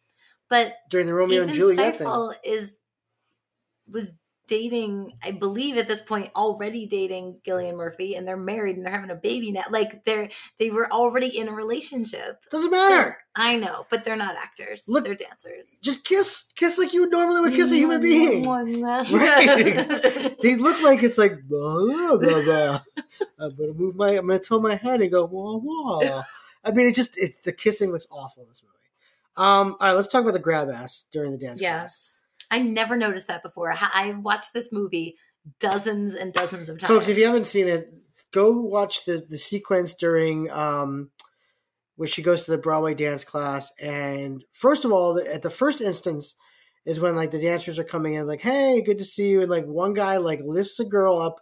[0.49, 2.07] but during the Romeo and Juliet thing.
[2.07, 2.71] Stifel is
[3.89, 4.11] was
[4.47, 8.93] dating, I believe at this point already dating Gillian Murphy, and they're married and they're
[8.93, 9.63] having a baby now.
[9.69, 10.29] Like they're
[10.59, 12.43] they were already in a relationship.
[12.49, 13.17] Doesn't matter.
[13.35, 14.85] I know, but they're not actors.
[14.87, 15.75] Look- they're dancers.
[15.81, 18.43] Just kiss, kiss like you would normally would kiss a human being.
[19.11, 20.35] Right.
[20.41, 22.79] They look like it's like blah, blah, blah.
[23.39, 26.23] I'm gonna move my, I'm gonna tilt my head and go wah wah.
[26.63, 28.73] I mean, it just it, the kissing looks awful in this movie.
[29.37, 32.06] Um, all right, let's talk about the grab ass during the dance class.
[32.49, 33.71] I never noticed that before.
[33.71, 35.17] I- I've watched this movie
[35.59, 36.87] dozens and dozens of times.
[36.87, 37.07] folks.
[37.09, 37.93] If you haven't seen it,
[38.31, 41.11] go watch the the sequence during um,
[41.95, 43.71] where she goes to the Broadway dance class.
[43.81, 46.35] And first of all, at the first instance
[46.85, 49.49] is when like the dancers are coming in, like, "Hey, good to see you," and
[49.51, 51.39] like one guy like lifts a girl up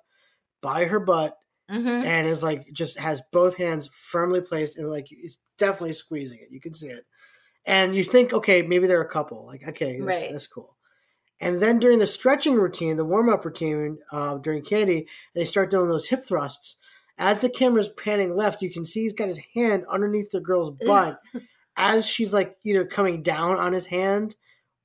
[0.62, 1.38] by her butt
[1.70, 2.04] Mhm.
[2.06, 6.50] and is like just has both hands firmly placed and like he's definitely squeezing it.
[6.52, 7.04] You can see it,
[7.66, 9.46] and you think, okay, maybe they're a couple.
[9.46, 10.32] Like, okay, that's, Right.
[10.32, 10.75] that's cool.
[11.42, 15.70] And then during the stretching routine, the warm up routine uh, during Candy, they start
[15.70, 16.78] doing those hip thrusts.
[17.18, 20.72] As the camera's panning left, you can see he's got his hand underneath the girl's
[20.72, 21.20] butt
[21.78, 24.36] as she's like either coming down on his hand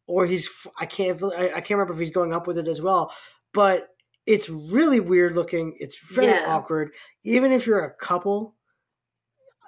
[0.06, 2.82] or he's I can't I, I can't remember if he's going up with it as
[2.82, 3.12] well.
[3.52, 3.88] But
[4.26, 5.76] it's really weird looking.
[5.78, 6.44] It's very Yeah.
[6.46, 6.92] awkward.
[7.24, 8.54] Even if you're a couple,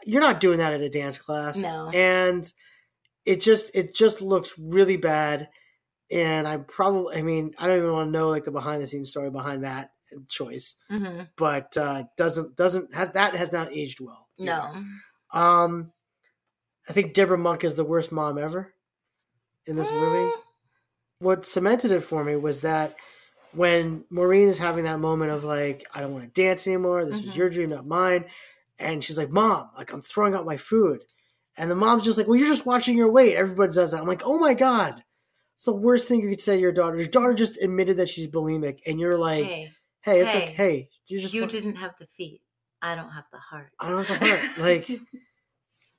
[0.04, 1.56] you're not doing that at a dance class.
[1.56, 1.90] No.
[1.90, 2.52] And
[3.24, 5.48] it just it just looks really bad.
[6.12, 8.86] And I probably I mean, I don't even want to know like the behind the
[8.86, 9.92] scenes story behind that
[10.28, 10.76] choice.
[10.90, 11.28] Mhm.
[11.36, 14.28] But uh doesn't doesn't has that has not aged well.
[14.38, 14.84] No.
[15.32, 15.92] Um,
[16.88, 18.74] I think Debra Monk is the worst mom ever
[19.66, 20.30] in this movie.
[21.20, 22.96] What cemented it for me was that
[23.52, 27.04] when Maureen is having that moment of like, I don't want to dance anymore.
[27.04, 27.36] This is Mhm.
[27.36, 28.26] your dream, not mine.
[28.78, 31.04] and she's like, "Mom, like I'm throwing out my food,"
[31.56, 34.00] and the mom's just like, "Well, you're just watching your weight." Everybody does that.
[34.00, 35.04] I'm like, "Oh my god."
[35.54, 36.96] It's the worst thing you could say to your daughter.
[36.96, 40.88] Your daughter just admitted that she's bulimic, and you're like, "Hey, Hey, it's like, hey,
[41.06, 42.42] you just you didn't have the feet.
[42.80, 43.70] I don't have the heart.
[43.78, 44.58] I don't have the heart.
[44.58, 45.00] like,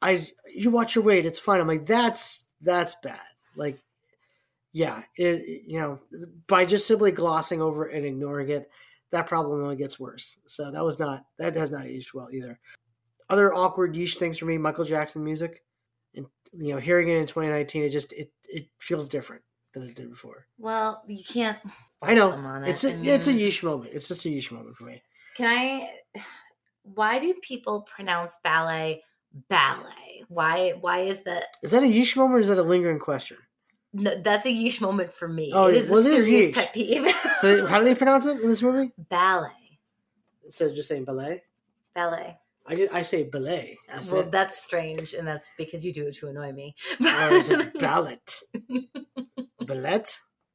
[0.01, 0.21] I
[0.53, 1.61] you watch your weight, it's fine.
[1.61, 3.19] I'm like, that's that's bad.
[3.55, 3.79] Like,
[4.73, 5.99] yeah, it you know
[6.47, 8.69] by just simply glossing over it and ignoring it,
[9.11, 10.37] that problem only gets worse.
[10.47, 12.59] So that was not that has not aged well either.
[13.29, 15.63] Other awkward yeesh things for me, Michael Jackson music,
[16.13, 19.41] and you know, hearing it in 2019, it just it it feels different
[19.73, 20.45] than it did before.
[20.57, 21.57] Well, you can't.
[22.01, 23.91] I know Come on, it's I a it's a mean- yeesh moment.
[23.93, 25.01] It's just a yeesh moment for me.
[25.35, 25.89] Can I?
[26.83, 29.03] Why do people pronounce ballet
[29.49, 30.23] ballet?
[30.27, 30.71] Why?
[30.79, 31.45] Why is that?
[31.63, 33.37] Is that a yeesh moment or is that a lingering question?
[33.93, 35.51] No, that's a yeesh moment for me.
[35.53, 36.53] Oh, it is well, a it is serious yeesh.
[36.55, 37.11] pet peeve.
[37.41, 38.91] So how do they pronounce it in this movie?
[39.09, 39.79] ballet,
[40.45, 41.43] Instead of just saying ballet,
[41.95, 42.37] ballet.
[42.65, 43.77] I, ju- I say ballet.
[43.99, 46.75] Say, Well, that's strange, and that's because you do it to annoy me.
[47.01, 48.19] or is it ballet?
[49.59, 50.03] ballet?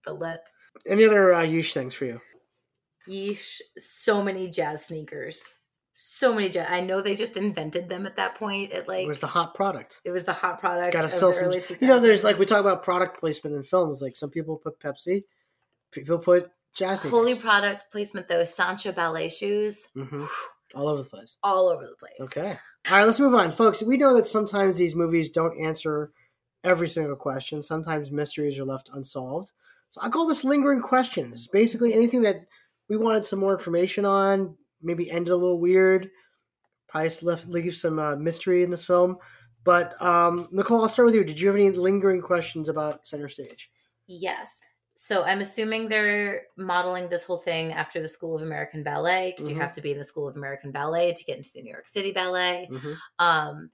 [0.04, 0.36] ballet.
[0.86, 2.20] Any other uh, yeesh things for you?
[3.06, 5.42] Yeesh, so many jazz sneakers.
[5.94, 6.68] So many jazz.
[6.70, 8.72] I know they just invented them at that point.
[8.72, 10.00] It like It was the hot product.
[10.04, 10.92] it was the hot product.
[10.92, 11.52] Got to sell some.
[11.80, 14.00] You know, there's like we talk about product placement in films.
[14.00, 15.22] Like some people put Pepsi,
[15.90, 17.18] people put jazz sneakers.
[17.18, 18.42] holy product placement though.
[18.42, 20.24] Sansha ballet shoes hmm
[20.74, 21.36] all over the place.
[21.42, 22.20] all over the place.
[22.20, 22.58] Okay.
[22.90, 23.82] All right, let's move on, folks.
[23.82, 26.12] We know that sometimes these movies don't answer
[26.64, 27.62] every single question.
[27.62, 29.52] Sometimes mysteries are left unsolved.
[29.90, 31.48] So I call this lingering questions.
[31.48, 32.46] Basically, anything that
[32.88, 36.10] we wanted some more information on, maybe ended a little weird,
[36.88, 39.16] probably left leave some uh, mystery in this film.
[39.64, 41.24] But um, Nicole, I'll start with you.
[41.24, 43.70] Did you have any lingering questions about Center Stage?
[44.06, 44.60] Yes.
[45.00, 49.46] So I'm assuming they're modeling this whole thing after the School of American Ballet because
[49.46, 49.50] Mhm.
[49.52, 51.70] you have to be in the School of American Ballet to get into the New
[51.70, 52.68] York City Ballet.
[52.68, 52.98] Mhm.
[53.20, 53.70] Um,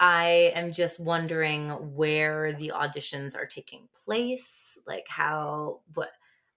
[0.00, 6.10] I am just wondering where the auditions are taking place, like how what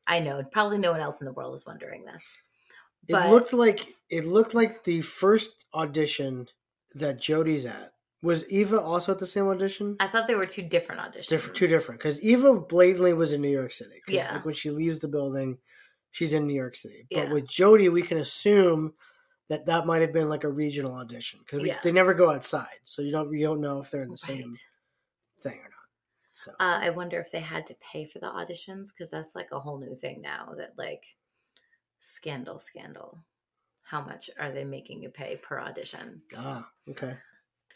[0.08, 2.26] I know probably no one else in the world is wondering this.
[3.08, 3.28] But...
[3.28, 6.50] It looked like it looked like the first audition
[6.96, 7.94] that Jody's at
[8.26, 9.96] was Eva also at the same audition.
[10.00, 11.28] I thought they were two different auditions.
[11.28, 12.00] different, two different.
[12.02, 14.02] Because Eva blatantly was in New York City.
[14.08, 14.34] Yeah.
[14.34, 15.60] like when she leaves the building,
[16.12, 17.08] she's in New York City.
[17.12, 17.34] But Yeah.
[17.34, 18.96] with Jody, we can assume
[19.48, 21.80] that that might have been like a regional audition because Yeah.
[21.84, 24.54] they never go outside, so you don't you don't know if they're in the same
[25.42, 25.88] thing or not.
[26.34, 29.52] So Uh, I wonder if they had to pay for the auditions because that's like
[29.52, 30.54] a whole new thing now.
[30.58, 31.06] That like
[32.00, 33.20] scandal, scandal.
[33.84, 36.24] How much are they making you pay per audition?
[36.36, 37.16] ah okay.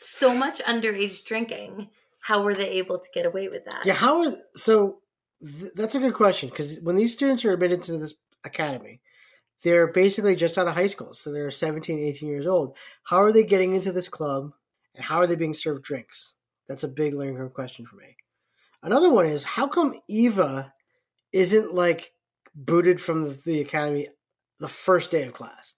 [0.01, 1.89] So much underage drinking.
[2.21, 3.85] How were they able to get away with that?
[3.85, 4.99] Yeah, how are so?
[5.41, 8.13] Th- that's a good question because when these students are admitted to this
[8.45, 9.01] academy,
[9.63, 12.77] they're basically just out of high school, so they're 17, 18 years old.
[13.03, 14.53] How are they getting into this club,
[14.95, 16.35] and how are they being served drinks?
[16.69, 18.15] That's a big lingering question for me.
[18.81, 20.73] Another one is how come Eva
[21.33, 22.13] isn't like
[22.55, 24.07] booted from the, the academy
[24.61, 25.75] the first day of class?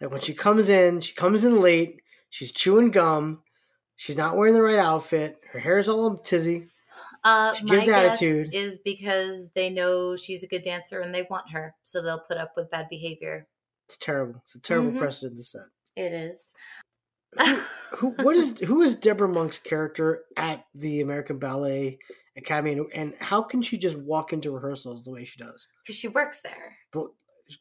[0.00, 2.00] Like when she comes in, she comes in late.
[2.36, 3.42] She's chewing gum.
[3.96, 5.38] She's not wearing the right outfit.
[5.52, 6.68] Her hair's all tizzy.
[7.24, 8.50] Uh, She my gives guess attitude.
[8.52, 12.36] is because they know she's a good dancer and they want her, so they'll put
[12.36, 13.48] up with bad behavior.
[13.86, 14.42] It's terrible.
[14.44, 14.98] It's a terrible Mhm.
[14.98, 15.62] precedent to set.
[15.96, 16.52] It is.
[17.96, 21.98] Who what is who is Debra Monk's character at the American Ballet
[22.36, 25.66] Academy, and, and how can she just walk into rehearsals the way she does?
[25.82, 26.76] Because she works there.
[26.92, 27.06] But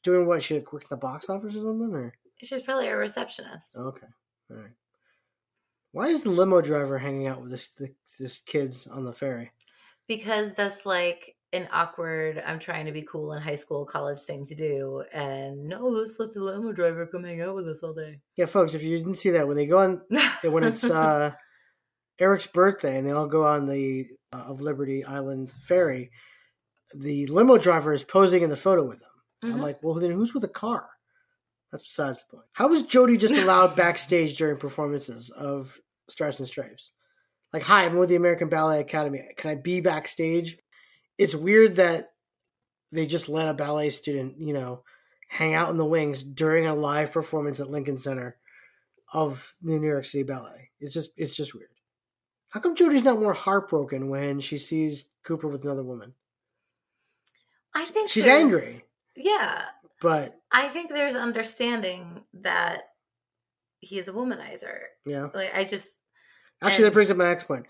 [0.03, 0.43] doing what?
[0.43, 1.93] She like work at the box office or something?
[1.95, 3.77] Or She's probably a receptionist.
[3.77, 4.07] okay,
[4.49, 4.73] all right.
[5.91, 7.69] Why is the limo driver hanging out with this
[8.19, 9.51] this kids on the ferry?
[10.07, 14.45] because that's like an awkward i'm trying to be cool in high school college thing
[14.45, 17.93] to do and no let's let the limo driver come hang out with us all
[17.93, 20.01] day Yeah, folks, if you didn't see that when they go on
[20.43, 21.33] when it's uh
[22.19, 26.11] Eric's birthday and they all go on the uh, of Liberty Island ferry,
[26.95, 29.09] the limo driver is posing in the photo with them.
[29.43, 29.61] I'm Mhm.
[29.61, 30.89] like, well, then who's with a car?
[31.71, 32.47] That's besides the point.
[32.53, 36.91] How was Jody just allowed backstage during performances of Stars and Stripes?
[37.53, 39.21] Like, hi, I'm with the American Ballet Academy.
[39.37, 40.57] Can I be backstage?
[41.17, 42.11] It's weird that
[42.91, 44.83] they just let a ballet student, you know,
[45.27, 48.37] hang out in the wings during a live performance at Lincoln Center
[49.13, 50.71] of the New York City Ballet.
[50.79, 51.69] It's just, it's just weird.
[52.49, 56.13] How come Jody's not more heartbroken when she sees Cooper with another woman?
[57.73, 59.65] i think She's angry, yeah
[60.01, 62.81] but i think there's understanding that
[63.79, 65.27] he's a womanizer yeah.
[65.33, 65.89] like i just
[66.61, 67.65] Actually, that brings up my next point.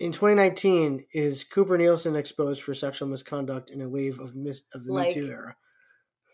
[0.00, 4.84] In 2019, is Cooper Nielsen exposed for sexual misconduct in a wave of mis- of
[4.84, 5.56] the Like- Me Too era?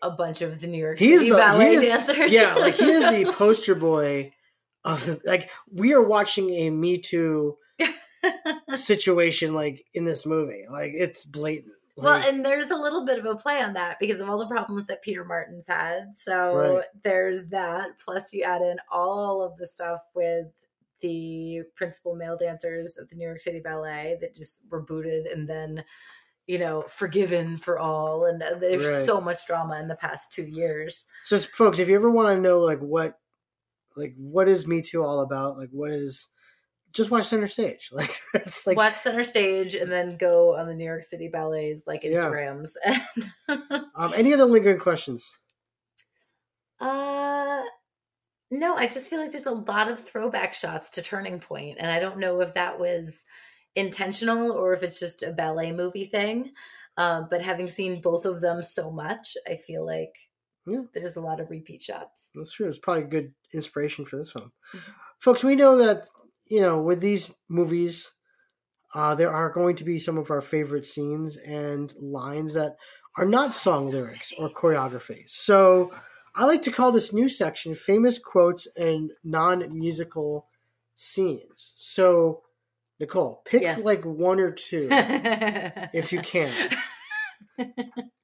[0.01, 2.31] a bunch of the New York He's City the ballet he is, dancers.
[2.31, 4.31] Yeah, like he is the poster boy
[4.85, 7.57] of the like we are watching a Me Too
[8.75, 10.63] situation like in this movie.
[10.71, 11.73] Like it's blatant.
[12.03, 14.47] Well, and there's a little bit of a play on that because of all the
[14.47, 16.15] problems that Peter Martins' had.
[16.15, 16.85] So Right.
[17.03, 17.99] there's that.
[17.99, 20.47] Plus, you add in all of the stuff with
[21.01, 25.47] the principal male dancers of the New York City Ballet that just were booted and
[25.47, 25.83] then,
[26.47, 28.25] you know, forgiven for all.
[28.25, 29.05] And there's Right.
[29.05, 31.05] so much drama in the past two years.
[31.23, 33.19] so folks, if you ever want to know like what
[33.95, 36.27] like what is Me Too all about, like what is
[36.93, 37.89] just watch Center Stage.
[37.93, 41.83] Like it's like Watch Center Stage and then go on the New York City Ballets
[41.87, 42.11] like Yeah.
[42.25, 42.69] Instagrams.
[43.95, 45.31] um, any other lingering questions?
[46.79, 47.61] Uh
[48.51, 51.91] no, I just feel like there's a lot of throwback shots to Turning Point, and
[51.91, 53.23] I don't know if that was
[53.75, 56.51] intentional or if it's just a ballet movie thing.
[56.97, 60.15] Uh, but having seen both of them so much, I feel like
[60.65, 60.81] Yeah.
[60.93, 62.29] there's a lot of repeat shots.
[62.33, 62.67] That's true.
[62.67, 64.51] It's probably a good inspiration for this film.
[65.19, 66.07] Folks, we know that,
[66.49, 68.11] you know, with these movies,
[68.93, 72.75] uh, there are going to be some of our favorite scenes and lines that
[73.17, 75.29] are not song lyrics or choreography.
[75.29, 75.91] So
[76.35, 80.47] I like to call this new section famous quotes and non musical
[80.95, 81.73] scenes.
[81.75, 82.41] So,
[82.99, 83.79] Nicole, pick Yes.
[83.79, 86.51] like one or two if you can.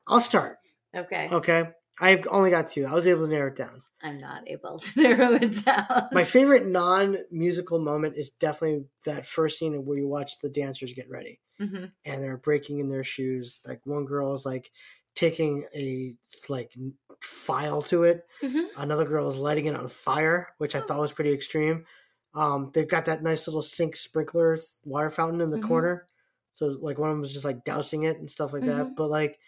[0.08, 0.58] I'll start.
[0.96, 1.30] Okay.
[1.32, 1.70] Okay.
[2.00, 2.86] I've only got two.
[2.86, 3.80] I was able to narrow it down.
[4.04, 6.10] I'm not able to narrow it down.
[6.12, 11.10] My favorite non-musical moment is definitely that first scene where you watch the dancers get
[11.10, 11.92] ready Mhm.
[12.04, 13.62] and they're breaking in their shoes.
[13.66, 14.72] Like one girl is like
[15.16, 16.16] taking a
[16.50, 16.74] like
[17.22, 18.26] file to it.
[18.44, 18.66] Mhm.
[18.76, 21.86] Another girl is lighting it on fire, which I thought was pretty extreme.
[22.34, 25.68] Um, they've got that nice little sink sprinkler water fountain in the Mhm.
[25.68, 26.08] corner.
[26.54, 28.88] So like one of them was just like dousing it and stuff like that.
[28.88, 28.96] Mhm.
[28.98, 29.40] But like,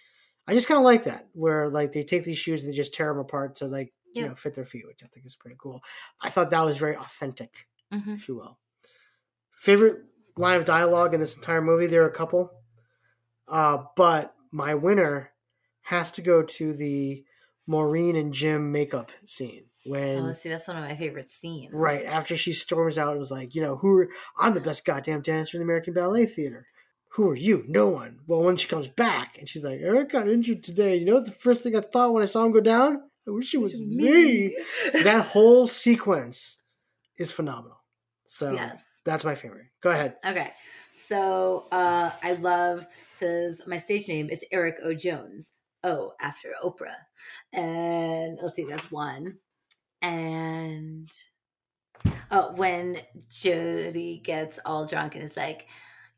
[0.47, 2.93] I just kind of like that where like they take these shoes and they just
[2.93, 5.57] tear them apart to like you know fit their feet, which I think is pretty
[5.59, 5.83] cool.
[6.21, 8.15] I thought that was very authentic, Mhm.
[8.15, 8.57] if you will.
[9.51, 9.97] Favorite
[10.37, 11.87] line of dialogue in this entire movie?
[11.87, 12.51] There are a couple,
[13.47, 15.31] uh, but my winner
[15.81, 17.25] has to go to the
[17.65, 21.73] Maureen and Jim makeup scene when Oh, see, that's one of my favorite scenes.
[21.73, 23.15] right after she storms out.
[23.15, 24.07] It was like you know who
[24.37, 26.67] I'm the best goddamn dancer in the American Ballet Theater.
[27.17, 27.63] Who are you?
[27.67, 28.19] No one.
[28.27, 30.97] Well, when she comes back and she's like, Eric got injured today.
[30.97, 33.01] You know what the first thing I thought when I saw him go down?
[33.27, 34.55] I wish it was me.
[34.93, 36.61] that whole sequence
[37.17, 37.83] is phenomenal.
[38.27, 38.77] So Yes.
[39.03, 39.65] that's my favorite.
[39.81, 40.17] Go ahead.
[40.23, 40.53] Okay.
[40.93, 42.85] So uh I love
[43.17, 44.93] says my stage name is Eric O.
[44.93, 45.53] Jones.
[45.83, 47.01] Oh, after Oprah.
[47.51, 49.39] And let's see, that's one.
[50.03, 51.09] And
[52.29, 52.99] oh, when
[53.31, 55.65] Jody gets all drunk and is like,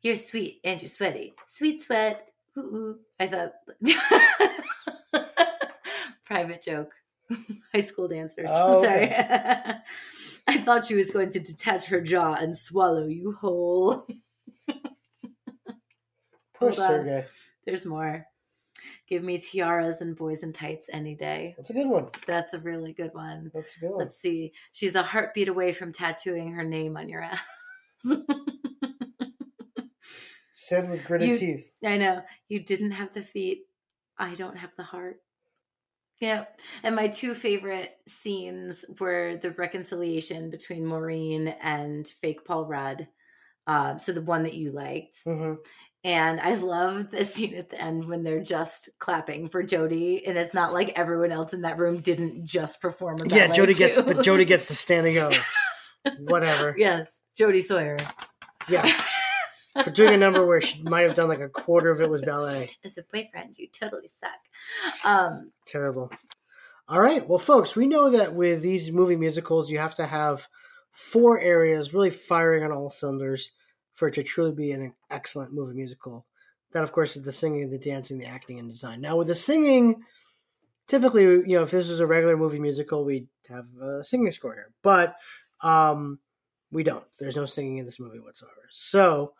[0.02, 1.34] You're sweet and you're sweaty.
[1.46, 2.28] Sweet sweat.
[2.56, 2.98] Ooh, ooh.
[3.18, 3.52] I thought
[6.24, 6.92] private joke.
[7.74, 8.48] High school dancers.
[8.50, 9.04] Oh, Sorry.
[9.04, 9.74] okay.
[10.46, 14.06] I thought she was going to detach her jaw and swallow you whole.
[16.54, 16.72] Poor.
[16.72, 17.26] Sergey.
[17.64, 18.26] There's more.
[19.08, 21.54] Give me tiaras and boys in tights any day.
[21.56, 22.08] That's a good one.
[22.26, 23.50] That's a really good one.
[23.54, 23.98] That's a good one.
[23.98, 24.52] Let's see.
[24.72, 27.40] She's a heartbeat away from tattooing her name on your ass.
[30.70, 31.72] Sid with gritted You- teeth.
[31.84, 32.22] I know.
[32.48, 33.62] You didn't have the feet.
[34.18, 35.16] I don't have the heart.
[36.20, 36.60] Yep.
[36.82, 43.08] And my two favorite scenes were the reconciliation between Maureen and fake Paul Rudd.
[43.66, 45.16] Um, so the one that you liked.
[45.24, 45.54] hmm
[46.04, 50.36] And I love the scene at the end when they're just clapping for Jody, and
[50.36, 53.16] it's not like everyone else in that room didn't just perform.
[53.22, 55.30] A Yeah, Jody gets, but Jody gets the standing O.
[56.20, 56.74] Whatever.
[56.76, 57.96] yes, Jody Sawyer.
[58.68, 58.90] Yeah.
[59.84, 62.22] For doing a number where she might have done like a quarter of it was
[62.22, 62.70] ballet.
[62.84, 65.04] As a boyfriend, you totally suck.
[65.04, 66.10] Um, Terrible.
[66.88, 67.26] All right.
[67.28, 70.48] Well, folks, we know that with these movie musicals, you have to have
[70.90, 73.50] four areas really firing on all cylinders
[73.94, 76.26] for it to truly be an excellent movie musical.
[76.72, 79.00] That, of course, is the singing, the dancing, the acting, and design.
[79.00, 80.02] Now, with the singing,
[80.88, 84.54] typically, you know, if this was a regular movie musical, we'd have a singing score
[84.54, 84.72] here.
[84.82, 85.14] But
[85.62, 86.18] um,
[86.72, 87.04] we don't.
[87.18, 88.68] There's no singing in this movie whatsoever.
[88.70, 89.34] So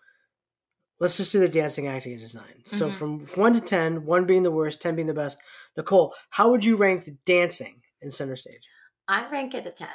[1.00, 2.62] let's just do the dancing, acting, and design.
[2.66, 2.92] So Mhm.
[2.92, 5.38] from 1 to 10, 1 being the worst, 10 being the best,
[5.76, 8.68] Nicole, how would you rank the dancing in center stage?
[9.08, 9.88] I rank it a 10.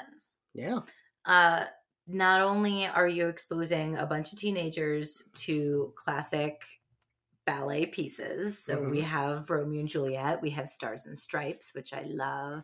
[0.54, 0.80] Yeah.
[1.26, 1.66] Uh,
[2.08, 6.62] not only are you exposing a bunch of teenagers to classic
[7.46, 9.04] ballet pieces, so we Mhm.
[9.04, 12.64] have Romeo and Juliet, we have Stars and Stripes, which I love,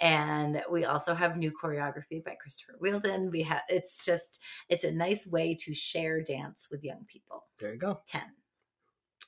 [0.00, 3.30] and we also have new choreography by Christopher Wheeldon.
[3.30, 7.46] We have it's just it's a nice way to share dance with young people.
[7.58, 8.02] There you go.
[8.06, 8.34] 10.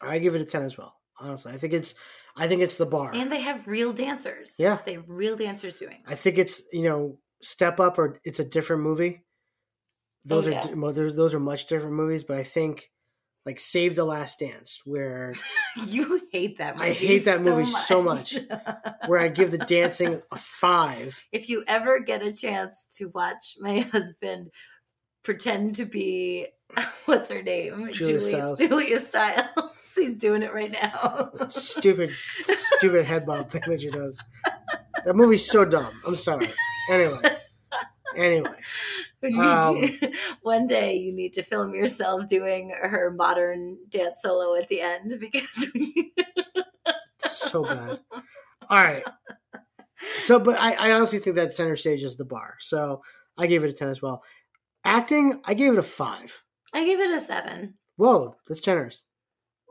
[0.01, 0.97] I give it a 10 as well.
[1.21, 1.95] Honestly, I think it's
[2.37, 3.13] I think it's the bar.
[3.13, 4.55] And they have real dancers.
[4.59, 4.79] Yeah.
[4.85, 6.03] They have real dancers doing.
[6.07, 9.25] I think it's you know Step Up or it's a different movie.
[10.25, 10.93] Those Oh, are yeah.
[10.93, 12.91] those those are much different movies, but I think
[13.47, 15.35] like Save the Last Dance, where
[15.87, 16.91] You hate that movie.
[16.91, 18.37] I hate that movie so much.
[19.07, 21.25] where I give the dancing a five.
[21.33, 24.51] if you ever get a chance to watch my husband
[25.23, 26.47] pretend to be
[27.07, 27.91] what's her name?
[27.93, 28.59] Julia Stiles.
[28.59, 29.49] Julia Stiles.
[29.95, 31.31] He's doing it right now.
[31.49, 32.13] Stupid,
[32.45, 34.23] stupid head bob thing that she does.
[35.05, 35.93] That movie's so dumb.
[36.07, 36.49] I'm sorry.
[36.91, 37.21] Anyway,
[38.17, 38.51] anyway,
[39.25, 40.13] Um, to-
[40.43, 45.19] one day you need to film yourself doing her modern dance solo at the end
[45.21, 45.67] because
[47.19, 47.99] so bad.
[48.71, 49.03] All right.
[50.21, 52.55] So, but I, I honestly think that center stage is the bar.
[52.61, 53.03] So
[53.37, 54.23] I gave it a 10 as well.
[54.85, 56.43] Acting, I gave it a five.
[56.73, 57.75] I gave it a seven.
[57.97, 59.05] Whoa, that's generous.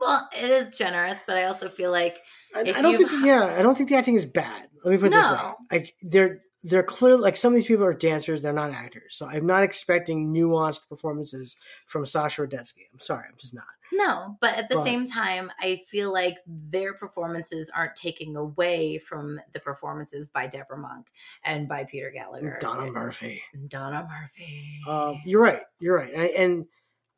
[0.00, 2.18] Well, it is generous, but I also feel like
[2.54, 4.68] I, I don't think, yeah, I don't think the acting is bad.
[4.84, 5.32] Let me put it this way.
[5.32, 5.54] No.
[5.72, 9.14] Like, they're, they're clear, like some of these people are dancers, they're not actors.
[9.16, 11.54] So I'm not expecting nuanced performances
[11.86, 12.82] from Sascha Radetsky.
[12.92, 13.64] I'm sorry, I'm just not.
[13.92, 18.98] No, but at the But- same time, I feel like their performances aren't taking away
[18.98, 21.06] from the performances by Debra Monk
[21.44, 22.58] and by Peter Gallagher.
[22.60, 23.42] Donna Murphy.
[23.54, 24.80] And Donna Murphy.
[24.88, 25.62] Um, you're right.
[25.78, 26.12] You're right.
[26.12, 26.66] And, and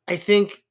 [0.07, 0.63] I think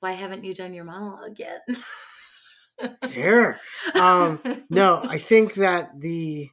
[0.00, 1.66] Why haven't you done your monologue yet?
[3.12, 3.58] Here.
[3.94, 6.50] Um, no, I think that the,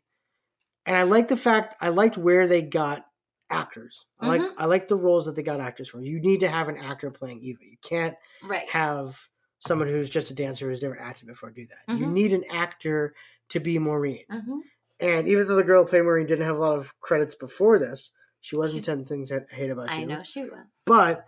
[0.86, 3.06] and I like the fact I liked where they got
[3.50, 4.06] actors.
[4.20, 4.54] I like Mhm.
[4.58, 6.02] I like the roles that they got actors for.
[6.02, 7.60] You need to have an actor playing Eva.
[7.64, 8.68] You can't right.
[8.70, 9.30] have
[9.60, 11.98] someone who's just a dancer who's never acted before do that.
[11.98, 12.12] You Mhm.
[12.12, 13.16] need an actor
[13.50, 14.26] to be Maureen.
[14.30, 14.60] hmm
[15.00, 17.78] And even though the girl who played Maureen didn't have a lot of credits before
[17.80, 18.12] this,
[18.42, 20.04] she wasn't Ten Things I Hate About You.
[20.04, 20.68] I know she was.
[20.86, 21.26] but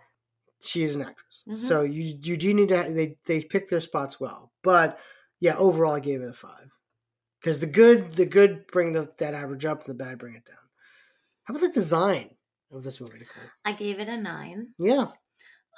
[0.60, 1.46] she is an actress.
[1.54, 4.52] So you you do need to they they pick their spots well.
[4.64, 5.00] But
[5.40, 6.72] yeah, overall I gave it a five
[7.48, 10.44] because the good the good bring the, that average up and the bad bring it
[10.44, 10.58] down.
[11.46, 12.32] How about the design
[12.74, 13.44] of this movie, Nicole?
[13.64, 14.74] I gave it a nine.
[14.78, 15.08] Yeah,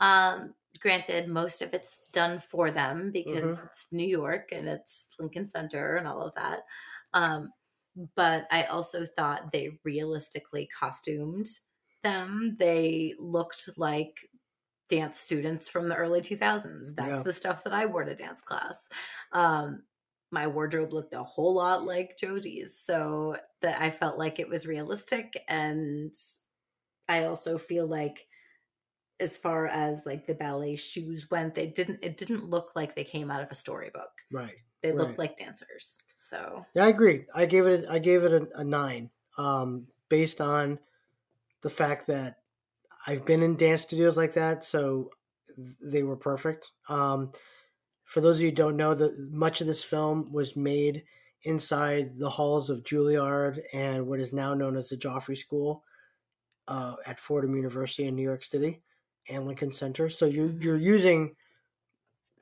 [0.02, 3.66] Um, granted, most of it's done for them because Mhm.
[3.68, 6.62] it's New York and it's Lincoln Center and all of that.
[7.14, 7.54] Um,
[8.16, 11.46] but I also thought they realistically costumed
[12.02, 12.56] them.
[12.58, 14.28] They looked like
[14.88, 16.96] dance students from the early 2000s.
[16.96, 17.24] That's Yeah.
[17.24, 18.88] the stuff that I wore to dance class.
[19.34, 19.84] Um,
[20.32, 24.68] my wardrobe looked a whole lot like Jodie's, so that I felt like it was
[24.68, 26.14] realistic and
[27.08, 28.28] I also feel like
[29.20, 33.04] as far as like the ballet shoes went, they didn't it didn't look like they
[33.04, 34.12] came out of a storybook.
[34.32, 34.56] right.
[34.82, 34.98] They right.
[34.98, 35.98] looked like dancers.
[36.20, 37.26] So Yeah, I agree.
[37.36, 40.80] I gave it a, I gave it a, a nine, um, based on
[41.62, 42.38] the fact that
[43.06, 45.10] I've been in dance studios like that, so
[45.82, 46.72] they were perfect.
[46.88, 47.32] Um,
[48.10, 51.05] for those of you who don't know, that much of this film was made
[51.43, 55.84] inside the halls of Juilliard and what is now known as the Joffrey School
[56.68, 58.84] uh, at Fordham University in New York City
[59.30, 60.10] and Lincoln Center.
[60.10, 60.64] So you're Mhm.
[60.64, 61.36] you're using,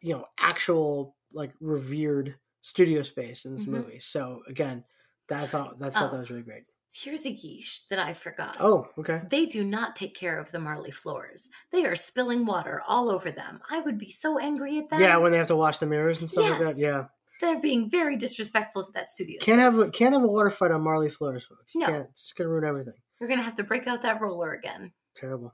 [0.02, 3.68] you know, actual like revered studio space in this Mhm.
[3.68, 4.00] movie.
[4.00, 4.86] So again,
[5.30, 6.12] that I thought that thought Oh.
[6.12, 6.64] that was really great.
[6.94, 8.58] Here's a geesh that I forgot.
[8.60, 9.22] Oh, okay.
[9.30, 11.50] They do not take care of the Marley floors.
[11.72, 13.62] They are spilling water all over them.
[13.70, 15.00] I would be so angry at that.
[15.00, 16.78] Yeah, when they have to wash the mirrors and stuff like that.
[16.78, 17.06] Yeah,
[17.42, 19.40] they're being very disrespectful to that studio.
[19.42, 21.76] can't have a, can't have a water fight on Marley floors, folks.
[21.76, 21.88] You No.
[21.88, 22.08] can't.
[22.12, 22.96] It's gonna ruin everything.
[23.20, 24.94] We're gonna have to break out that roller again.
[25.16, 25.54] Terrible.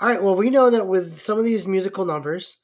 [0.00, 0.22] All right.
[0.22, 2.58] Well, we know that with some of these musical numbers,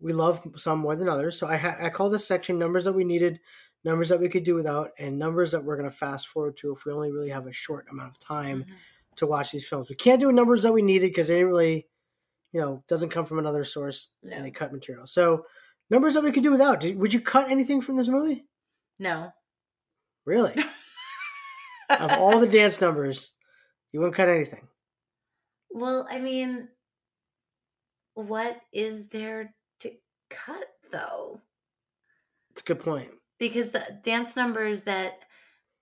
[0.00, 1.38] we love some more than others.
[1.38, 3.40] So I ha- I call this section numbers that we needed,
[3.84, 6.72] numbers that we could do without, and numbers that we're going to fast forward to
[6.72, 8.74] if we only really have a short amount of time Mhm.
[9.16, 9.88] to watch these films.
[9.90, 11.88] We can't do numbers that we needed because they didn't really,
[12.52, 14.34] you know, doesn't come from another source No.
[14.36, 15.06] and they cut material.
[15.06, 15.46] So
[15.90, 16.82] numbers that we could do without.
[16.84, 18.46] Would you cut anything from this movie?
[18.98, 19.32] No.
[20.24, 20.54] Really?
[21.90, 23.32] of all the dance numbers,
[23.92, 24.66] you wouldn't cut anything.
[25.70, 26.68] Well, I mean,
[28.14, 29.90] what is there to
[30.30, 31.42] cut though?
[32.50, 33.10] It's a good point.
[33.38, 35.18] Because the dance numbers that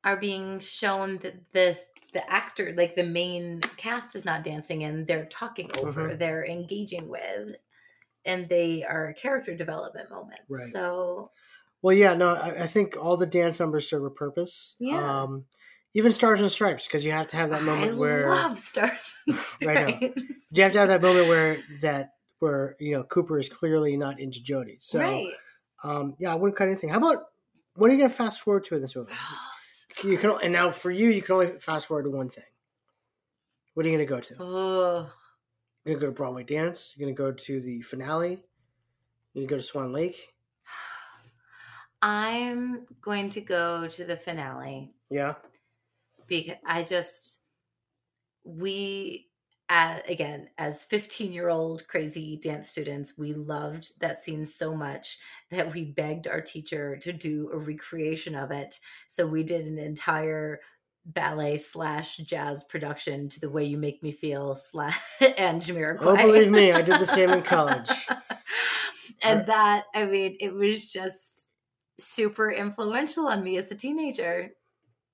[0.05, 5.07] are being shown that this the actor, like the main cast, is not dancing in,
[5.07, 6.19] they're talking over, Mhm.
[6.19, 7.57] they're engaging with,
[8.27, 10.43] and they are character development moments.
[10.49, 10.71] Right.
[10.71, 11.31] So
[11.81, 14.77] Well, yeah, no, I, I think all the dance numbers serve a purpose.
[14.79, 15.23] Yeah.
[15.23, 15.47] Um,
[15.95, 18.91] even Stars and Stripes, because you have to have that moment I where love Stars.
[19.27, 19.97] and Right now.
[19.97, 20.41] Stripes.
[20.53, 24.21] you have to have that moment where that where you know Cooper is clearly not
[24.21, 24.83] into Jodie.
[24.83, 25.33] So, right.
[25.83, 26.91] um, yeah, I wouldn't cut anything.
[26.91, 27.25] How about
[27.75, 29.13] what are you gonna fast forward to in this movie?
[29.15, 32.45] Oh, you can, and now for you, you can only fast forward to one thing.
[33.75, 34.37] What are you gonna go to?
[34.41, 35.11] Oh,
[35.85, 36.95] You're gonna go to Broadway Dance.
[36.97, 38.43] You're gonna go to the finale.
[39.35, 40.29] You're gonna go to Swan Lake.
[42.03, 45.35] I'm going to go to the finale Yeah.
[46.27, 47.41] because I just
[48.45, 49.29] we
[49.73, 55.19] uh, again as 15 year old crazy dance students we loved that scene so much
[55.51, 59.79] that we begged our teacher to do a recreation of it so we did an
[59.79, 60.61] entire
[61.07, 65.01] ballet slash jazz production to the way you make me feel slash
[65.39, 65.99] and Jamiroquai.
[66.03, 67.89] Oh, believe me, I did the same in college.
[69.23, 71.49] and that I mean it was just
[71.99, 74.51] super influential on me as a teenager.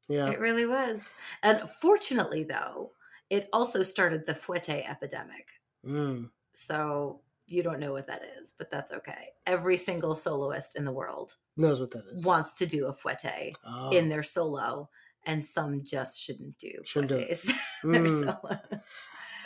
[0.09, 0.31] Yeah.
[0.31, 1.09] It really was.
[1.43, 2.91] And fortunately, though,
[3.31, 5.49] it also started the fouette epidemic.
[5.87, 6.31] Mm.
[6.53, 9.29] So you don't know what that is, but that's okay.
[9.47, 12.25] Every single soloist in the world Knows what that is.
[12.25, 13.91] wants to do a fouette Oh.
[13.91, 14.91] in their solo,
[15.25, 17.43] and some just shouldn't do Shouldn't do it.
[17.85, 18.25] their Mm.
[18.25, 18.61] solo.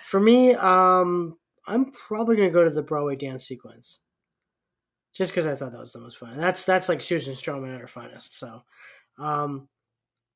[0.05, 4.01] For me, um, I'm probably gonna go to the Broadway dance sequence,
[5.15, 6.37] just because I thought that was the most fun.
[6.37, 8.37] That's that's like Susan Stroman at her finest.
[8.39, 8.63] So,
[9.19, 9.69] um,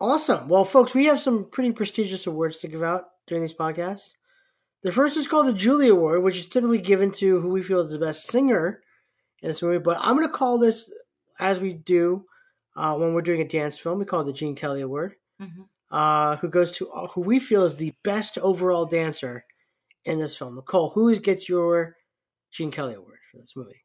[0.01, 0.49] awesome.
[0.49, 4.15] Well, folks, we have some pretty prestigious awards to give out during these podcasts.
[4.83, 7.81] The first is called the Julie Award, which is typically given to who we feel
[7.81, 8.83] is the best singer
[9.43, 9.79] in this movie.
[9.79, 10.93] But I'm gonna call this,
[11.41, 12.27] as we do
[12.77, 15.67] uh, when we're doing a dance film, we call it the Gene Kelly Award Mhm.
[15.91, 19.45] uh, who goes to who we feel is the best overall dancer
[20.05, 20.55] in this film.
[20.57, 21.97] Nicole, who gets your
[22.51, 23.83] Gene Kelly Award for this movie?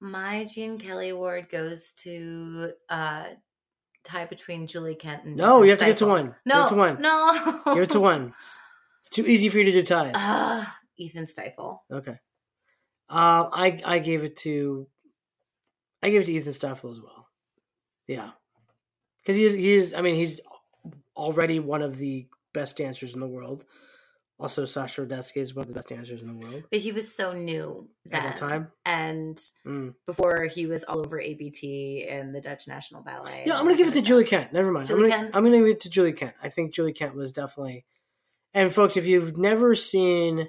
[0.00, 3.28] My Gene Kelly award goes to uh
[4.04, 6.26] tie between Julie Kent and No, you have to get to one.
[6.26, 7.00] Give No, it to one.
[7.02, 8.32] no, Give it to one.
[9.00, 10.12] It's too easy for you to do ties.
[10.14, 11.82] Ah, Ethan Stiefel.
[11.90, 12.16] Okay.
[13.08, 14.86] Uh, I I gave it to
[16.02, 17.26] I gave it to Ethan Stiefel as well.
[18.06, 18.30] Yeah,
[19.22, 19.94] because he's he's.
[19.94, 20.38] I mean, he's
[21.16, 23.64] already one of the best dancers in the world.
[24.40, 27.14] Also, Sascha Radetsky is one of the best dancers in the world But he was
[27.14, 28.72] so new at that time.
[28.86, 29.36] and
[29.66, 29.94] Mm.
[30.06, 33.44] before he was all over ABT and the Dutch National Ballet.
[33.46, 34.24] Yeah, I'm gonna give it to Julie.
[34.24, 34.52] Kent.
[34.54, 34.86] Never mind.
[34.88, 35.36] Julie I'm, gonna, Kent?
[35.36, 36.34] I'm gonna give it to Julie Kent.
[36.42, 37.84] I think Julie Kent was definitely.
[38.54, 40.48] And folks, if you've never seen,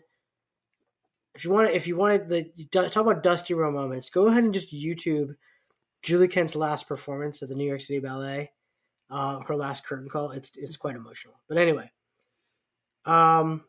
[1.35, 4.53] if you want, if you wanted the talk about Dusty Row moments, go ahead and
[4.53, 5.35] just YouTube
[6.01, 8.53] Julie Kent's last performance at the New York City Ballet.
[9.09, 10.31] Uh, her last curtain call.
[10.31, 11.35] It's it's quite emotional.
[11.49, 11.91] But anyway,
[13.05, 13.65] um,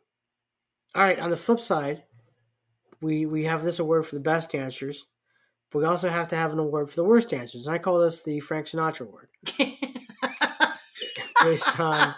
[0.94, 1.18] all right.
[1.18, 2.02] On the flip side,
[3.00, 5.06] we we have this award for the best dancers.
[5.70, 7.66] But we also have to have an award for the worst dancers.
[7.66, 9.28] And I call this the Frank Sinatra Award.
[11.42, 12.14] based on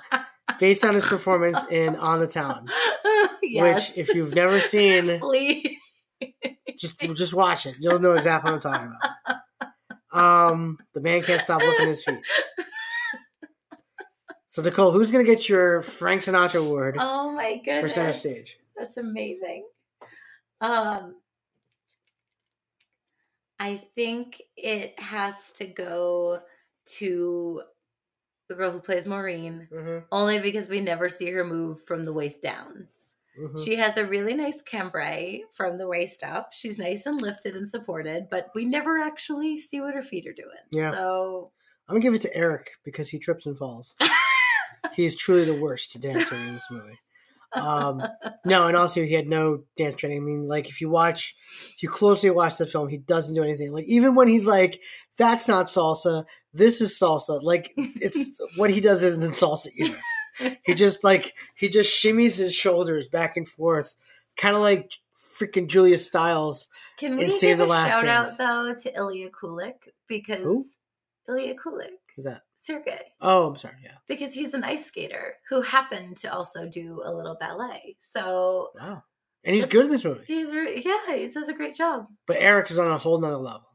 [0.60, 2.66] based on his performance in On the Town.
[3.42, 3.90] yes.
[3.96, 5.68] Which if you've never seen please.
[6.76, 7.76] just just watch it.
[7.80, 8.92] You'll know exactly what I'm talking
[10.10, 10.20] about.
[10.52, 12.18] Um the man can't stop looking at his feet.
[14.46, 17.80] So Nicole, who's gonna get your Frank Sinatra award Oh my goodness.
[17.80, 18.58] for center stage?
[18.76, 19.66] That's amazing.
[20.60, 21.16] Um
[23.60, 26.40] I think it has to go
[26.96, 27.62] to
[28.48, 30.04] the girl who plays Maureen, Mhm.
[30.12, 32.88] only because we never see her move from the waist down.
[33.38, 33.64] Mhm.
[33.64, 36.52] She has a really nice cambré from the waist up.
[36.52, 40.32] She's nice and lifted and supported, but we never actually see what her feet are
[40.32, 40.58] doing.
[40.70, 40.90] Yeah.
[40.92, 41.52] So
[41.88, 43.96] I'm gonna give it to Eric because he trips and falls.
[44.94, 46.98] He's truly the worst dancer in this movie.
[47.54, 48.02] Um,
[48.44, 50.18] no, and also he had no dance training.
[50.18, 51.36] I mean, like if you watch,
[51.74, 53.72] if you closely watch the film, he doesn't do anything.
[53.72, 54.80] Like even when he's like,
[55.16, 56.24] "That's not salsa.
[56.52, 59.96] This is salsa." Like it's what he does isn't salsa either.
[60.64, 63.94] He just like he just shimmies his shoulders back and forth,
[64.36, 66.68] kind of like freaking Julia Stiles.
[66.98, 68.40] Can we in give the a Last shout Dance.
[68.40, 69.74] out though to Ilya Kulik
[70.08, 70.66] because Who?
[71.28, 72.42] Ilya Kulik, Who's that?
[72.64, 73.76] Sergey, Oh, I'm sorry.
[73.82, 73.96] Yeah.
[74.08, 77.96] because he's an ice skater who happened to also do a little ballet.
[77.98, 79.02] So Wow.
[79.44, 80.24] And he's good in this movie.
[80.26, 82.06] he's re- yeah, he does a great job.
[82.26, 83.68] But Eric is on a whole nother level.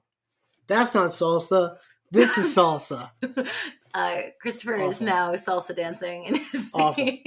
[0.68, 1.78] That's not salsa.
[2.12, 3.12] This is salsa.
[3.92, 7.04] Uh, Christopher is now salsa dancing in his Awful.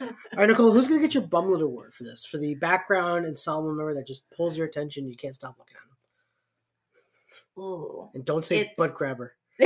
[0.00, 2.24] All right, Nicole, who's going to get your Bumlet Award for this?
[2.24, 5.82] For the background ensemble member that just pulls your attention, you can't stop looking at
[7.60, 7.62] him.
[7.64, 8.10] Ooh.
[8.12, 9.36] And don't say It- butt grabber.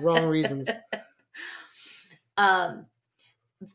[0.00, 0.68] Wrong reasons.
[2.36, 2.86] Um,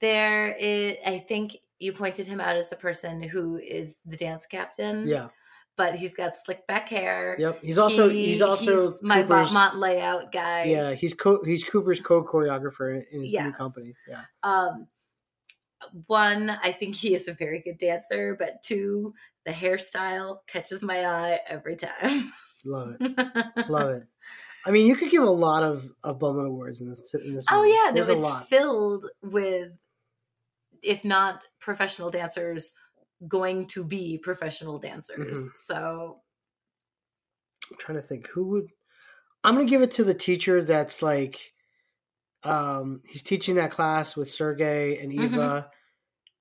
[0.01, 4.45] there is, I think you pointed him out as the person who is the dance
[4.45, 5.07] captain.
[5.07, 5.27] Yeah.
[5.77, 7.35] But he's got slick back hair.
[7.37, 7.59] Yep.
[7.61, 10.63] He's also He- he's also he's my Cooper's, Mont layout guy.
[10.65, 13.93] Yeah, he's co- he's Cooper's co-choreographer in, in his new company.
[14.07, 14.21] Yeah.
[14.43, 14.87] Um,
[16.07, 19.13] one, I think he is a very good dancer, but two,
[19.45, 22.31] the hairstyle catches my eye every time.
[22.63, 23.15] Love it.
[23.69, 24.03] Love it.
[24.65, 27.45] I mean, you could give a lot of, of Bumlet Awards in this in this
[27.51, 27.69] Oh movie.
[27.71, 28.47] yeah, no, There's a it's lot.
[28.49, 29.71] filled with,
[30.81, 32.73] if not professional dancers,
[33.27, 35.47] going to be professional dancers.
[35.47, 35.55] Mhm.
[35.55, 36.21] So
[37.71, 38.67] I'm trying to think who would.
[39.43, 41.53] I'm gonna give it to the teacher that's like,
[42.43, 45.23] um, he's teaching that class with Sergey and Mhm.
[45.33, 45.71] Eva,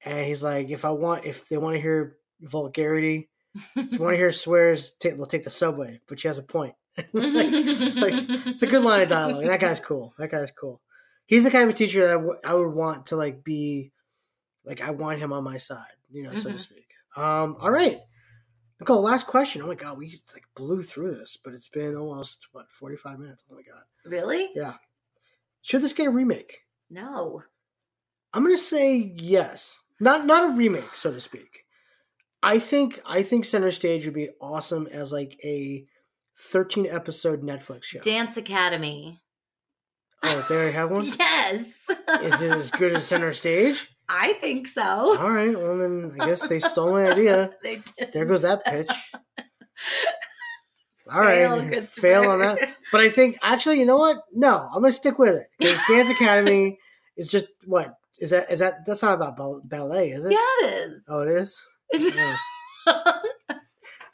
[0.05, 3.31] and he's like, if I want, if they want to hear vulgarity,
[3.77, 6.01] if you want to hear swears, take, they'll take the subway.
[6.09, 6.75] But she has a point.
[6.97, 8.15] Like, like,
[8.47, 9.43] it's a good line of dialogue.
[9.43, 10.15] And that guy's cool.
[10.19, 10.81] That guy's cool.
[11.27, 13.93] He's the kind of teacher that I w- I would want to like be,
[14.65, 16.61] like I want him on my side, you know, so to Mhm.
[16.61, 16.87] speak.
[17.17, 17.99] Um, all right,
[18.81, 19.01] Nicole.
[19.03, 19.63] Last question.
[19.63, 23.19] Oh my god, we like blew through this, but it's been almost what forty five
[23.19, 23.43] minutes.
[23.51, 23.85] Oh my god.
[24.05, 24.51] Really?
[24.55, 24.75] Yeah.
[25.63, 26.61] Should this get a remake?
[26.91, 27.43] No.
[28.35, 29.81] I'm gonna say yes.
[30.01, 31.65] Not not a remake, so to speak.
[32.43, 35.87] I think I think Center Stage would be awesome as like a
[36.39, 38.01] 13 episode Netflix show.
[38.01, 39.21] Dance Academy.
[40.23, 41.05] Oh, they already have one?
[41.19, 41.67] Yes.
[42.23, 43.89] Is it as good as Center Stage?
[44.09, 44.83] I think so.
[44.83, 47.51] All right, well then I guess they stole my idea.
[47.63, 48.13] They did.
[48.13, 48.91] There goes that pitch.
[51.11, 52.59] All right, Fail, fail on that.
[52.91, 54.19] But I think actually, you know what?
[54.33, 55.47] No, I'm gonna stick with it.
[55.59, 56.79] Because Dance Academy
[57.17, 58.51] is just what is that?
[58.51, 59.37] Is that that's not about
[59.69, 60.33] ballet, is it?
[60.33, 61.63] Yeah, it Oh, it is.
[61.93, 62.15] is.
[62.87, 63.23] Oh.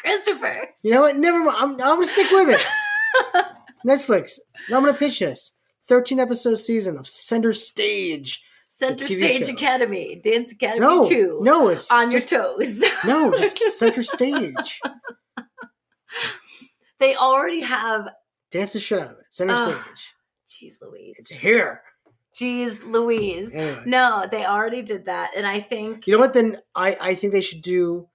[0.01, 0.69] Christopher.
[0.83, 1.17] You know what?
[1.17, 1.57] Never mind.
[1.59, 3.47] I'm, I'm gonna stick with it.
[3.87, 4.39] Netflix.
[4.69, 5.53] I'm gonna pitch this.
[5.85, 8.43] 13 episode season of Center Stage.
[8.69, 9.53] Center Stage show.
[9.53, 10.21] Academy.
[10.23, 11.41] Dance Academy No, 2.
[11.43, 12.83] no, it's on just- your toes.
[13.05, 14.81] No, just Center Stage.
[16.99, 18.09] they already have.
[18.51, 19.27] Dance the shit out of it.
[19.31, 19.75] Center Ugh.
[20.47, 20.73] Stage.
[20.73, 21.17] Jeez Louise.
[21.19, 21.83] It's here.
[22.35, 23.53] Jeez Louise.
[23.55, 23.83] Anyway.
[23.87, 25.31] No, they already did that.
[25.37, 26.33] And I think You know what?
[26.35, 28.09] Then I, I think they should do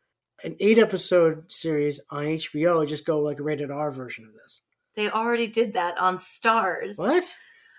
[0.43, 4.61] an eight episode series on HBO just go like a rated R version of this.
[4.95, 6.97] they already did that on Starz.
[6.97, 7.37] What?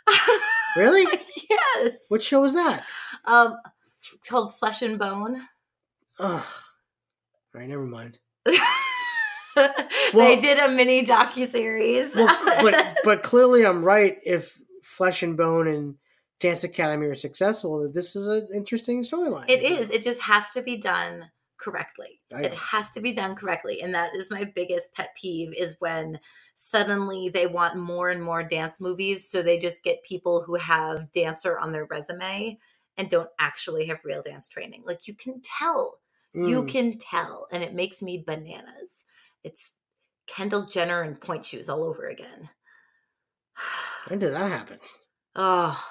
[0.76, 1.06] Really?
[1.48, 1.96] yes.
[2.08, 2.84] What show was that?
[3.24, 3.56] Um,
[4.14, 5.40] it's called Flesh and Bone.
[6.18, 6.44] Ugh.
[6.44, 8.18] All right, never mind.
[8.44, 12.14] they did a mini docu series.
[12.14, 14.18] Well, but but clearly I'm right.
[14.22, 15.94] If Flesh and Bone and
[16.40, 19.48] Dance Academy are successful, that this is an interesting storyline.
[19.48, 19.88] It is.
[19.90, 22.20] It just has to be done correctly.
[22.34, 22.56] I It know.
[22.56, 23.80] has to be done correctly.
[23.82, 26.20] And that is my biggest pet peeve is when
[26.54, 29.28] suddenly they want more and more dance movies.
[29.28, 32.58] So they just get people who have dancer on their resume
[32.96, 34.82] and don't actually have real dance training.
[34.86, 36.00] Like you can tell.
[36.32, 36.68] You Mm.
[36.70, 37.46] can tell.
[37.50, 39.04] And it makes me bananas.
[39.44, 39.72] It's
[40.26, 42.50] Kendall Jenner and pointe shoes all over again.
[44.08, 44.78] When did that happen?
[45.34, 45.82] Oh,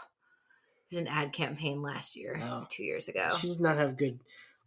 [0.91, 2.66] it was an ad campaign last year, Oh.
[2.70, 3.36] two years ago.
[3.39, 4.20] She does not have good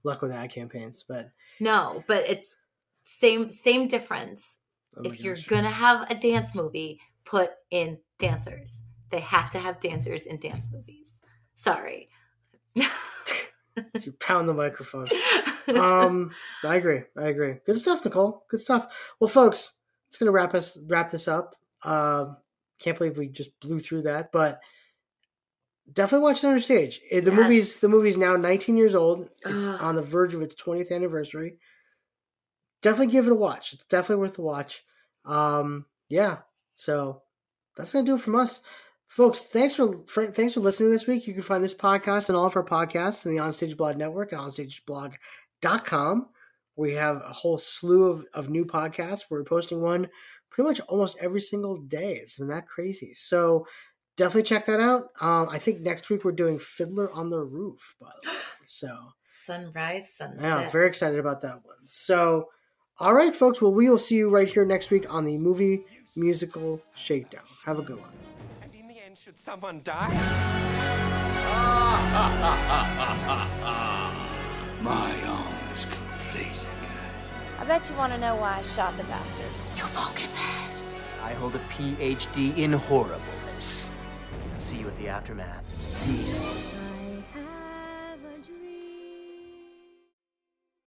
[0.05, 1.31] luck with ad campaigns, but
[1.61, 2.57] No, but it's
[3.05, 4.59] same same difference.
[4.97, 8.83] oh if you're gonna have a dance movie, put in dancers.
[9.11, 11.15] They have to have dancers in dance movies.
[11.55, 12.09] Sorry.
[12.75, 15.09] you pound the microphone.
[15.77, 16.31] um,
[16.65, 17.03] I agree.
[17.17, 17.55] I agree.
[17.67, 18.45] Good stuff, Nicole.
[18.51, 19.15] Good stuff.
[19.21, 19.75] Well, folks,
[20.09, 21.55] it's gonna wrap us wrap this up.
[21.85, 22.37] Um,
[22.79, 24.61] can't believe we just blew through that, but
[25.93, 27.01] definitely watch Center Stage.
[27.11, 27.41] Eh, The Yes.
[27.41, 29.31] movie's the movie's now 19 years old.
[29.45, 29.83] It's Ugh.
[29.83, 31.59] on the verge of its 20th anniversary.
[32.83, 33.73] Definitely give it a watch.
[33.73, 34.85] It's definitely worth the watch.
[35.25, 36.39] Um, yeah.
[36.75, 37.23] So
[37.77, 38.61] that's gonna do it from us.
[39.09, 41.27] Folks, thanks for, for thanks for listening this week.
[41.27, 44.33] You can find this podcast and all of our podcasts in the Onstage Blog Network
[44.33, 46.29] and onstageblog.com.
[46.77, 49.25] We have a whole slew of, of new podcasts.
[49.31, 50.09] We're posting one
[50.51, 52.15] pretty much almost every single day.
[52.17, 53.15] It's been that crazy.
[53.15, 53.67] So
[54.19, 55.05] definitely check that out.
[55.23, 58.35] Um, I think next week we're doing Fiddler on the Roof, by the way.
[58.71, 58.87] So
[59.23, 60.43] Sunrise, sunset.
[60.43, 61.79] yeah, I'm very excited about that one.
[61.87, 62.49] So,
[62.99, 63.63] all right, folks.
[63.63, 67.45] Well, we will see you right here next week on the movie musical shakedown.
[67.65, 68.11] Have a good one.
[68.61, 70.13] And in the end, should someone die?
[74.83, 76.63] My arm is complete.
[76.63, 77.59] again.
[77.59, 79.47] I bet you want to know why I shot the bastard.
[79.77, 80.75] You poking mad.
[81.23, 83.38] I hold a PhD in horribleness.
[84.69, 85.65] See you at the aftermath.
[86.05, 86.68] Peace.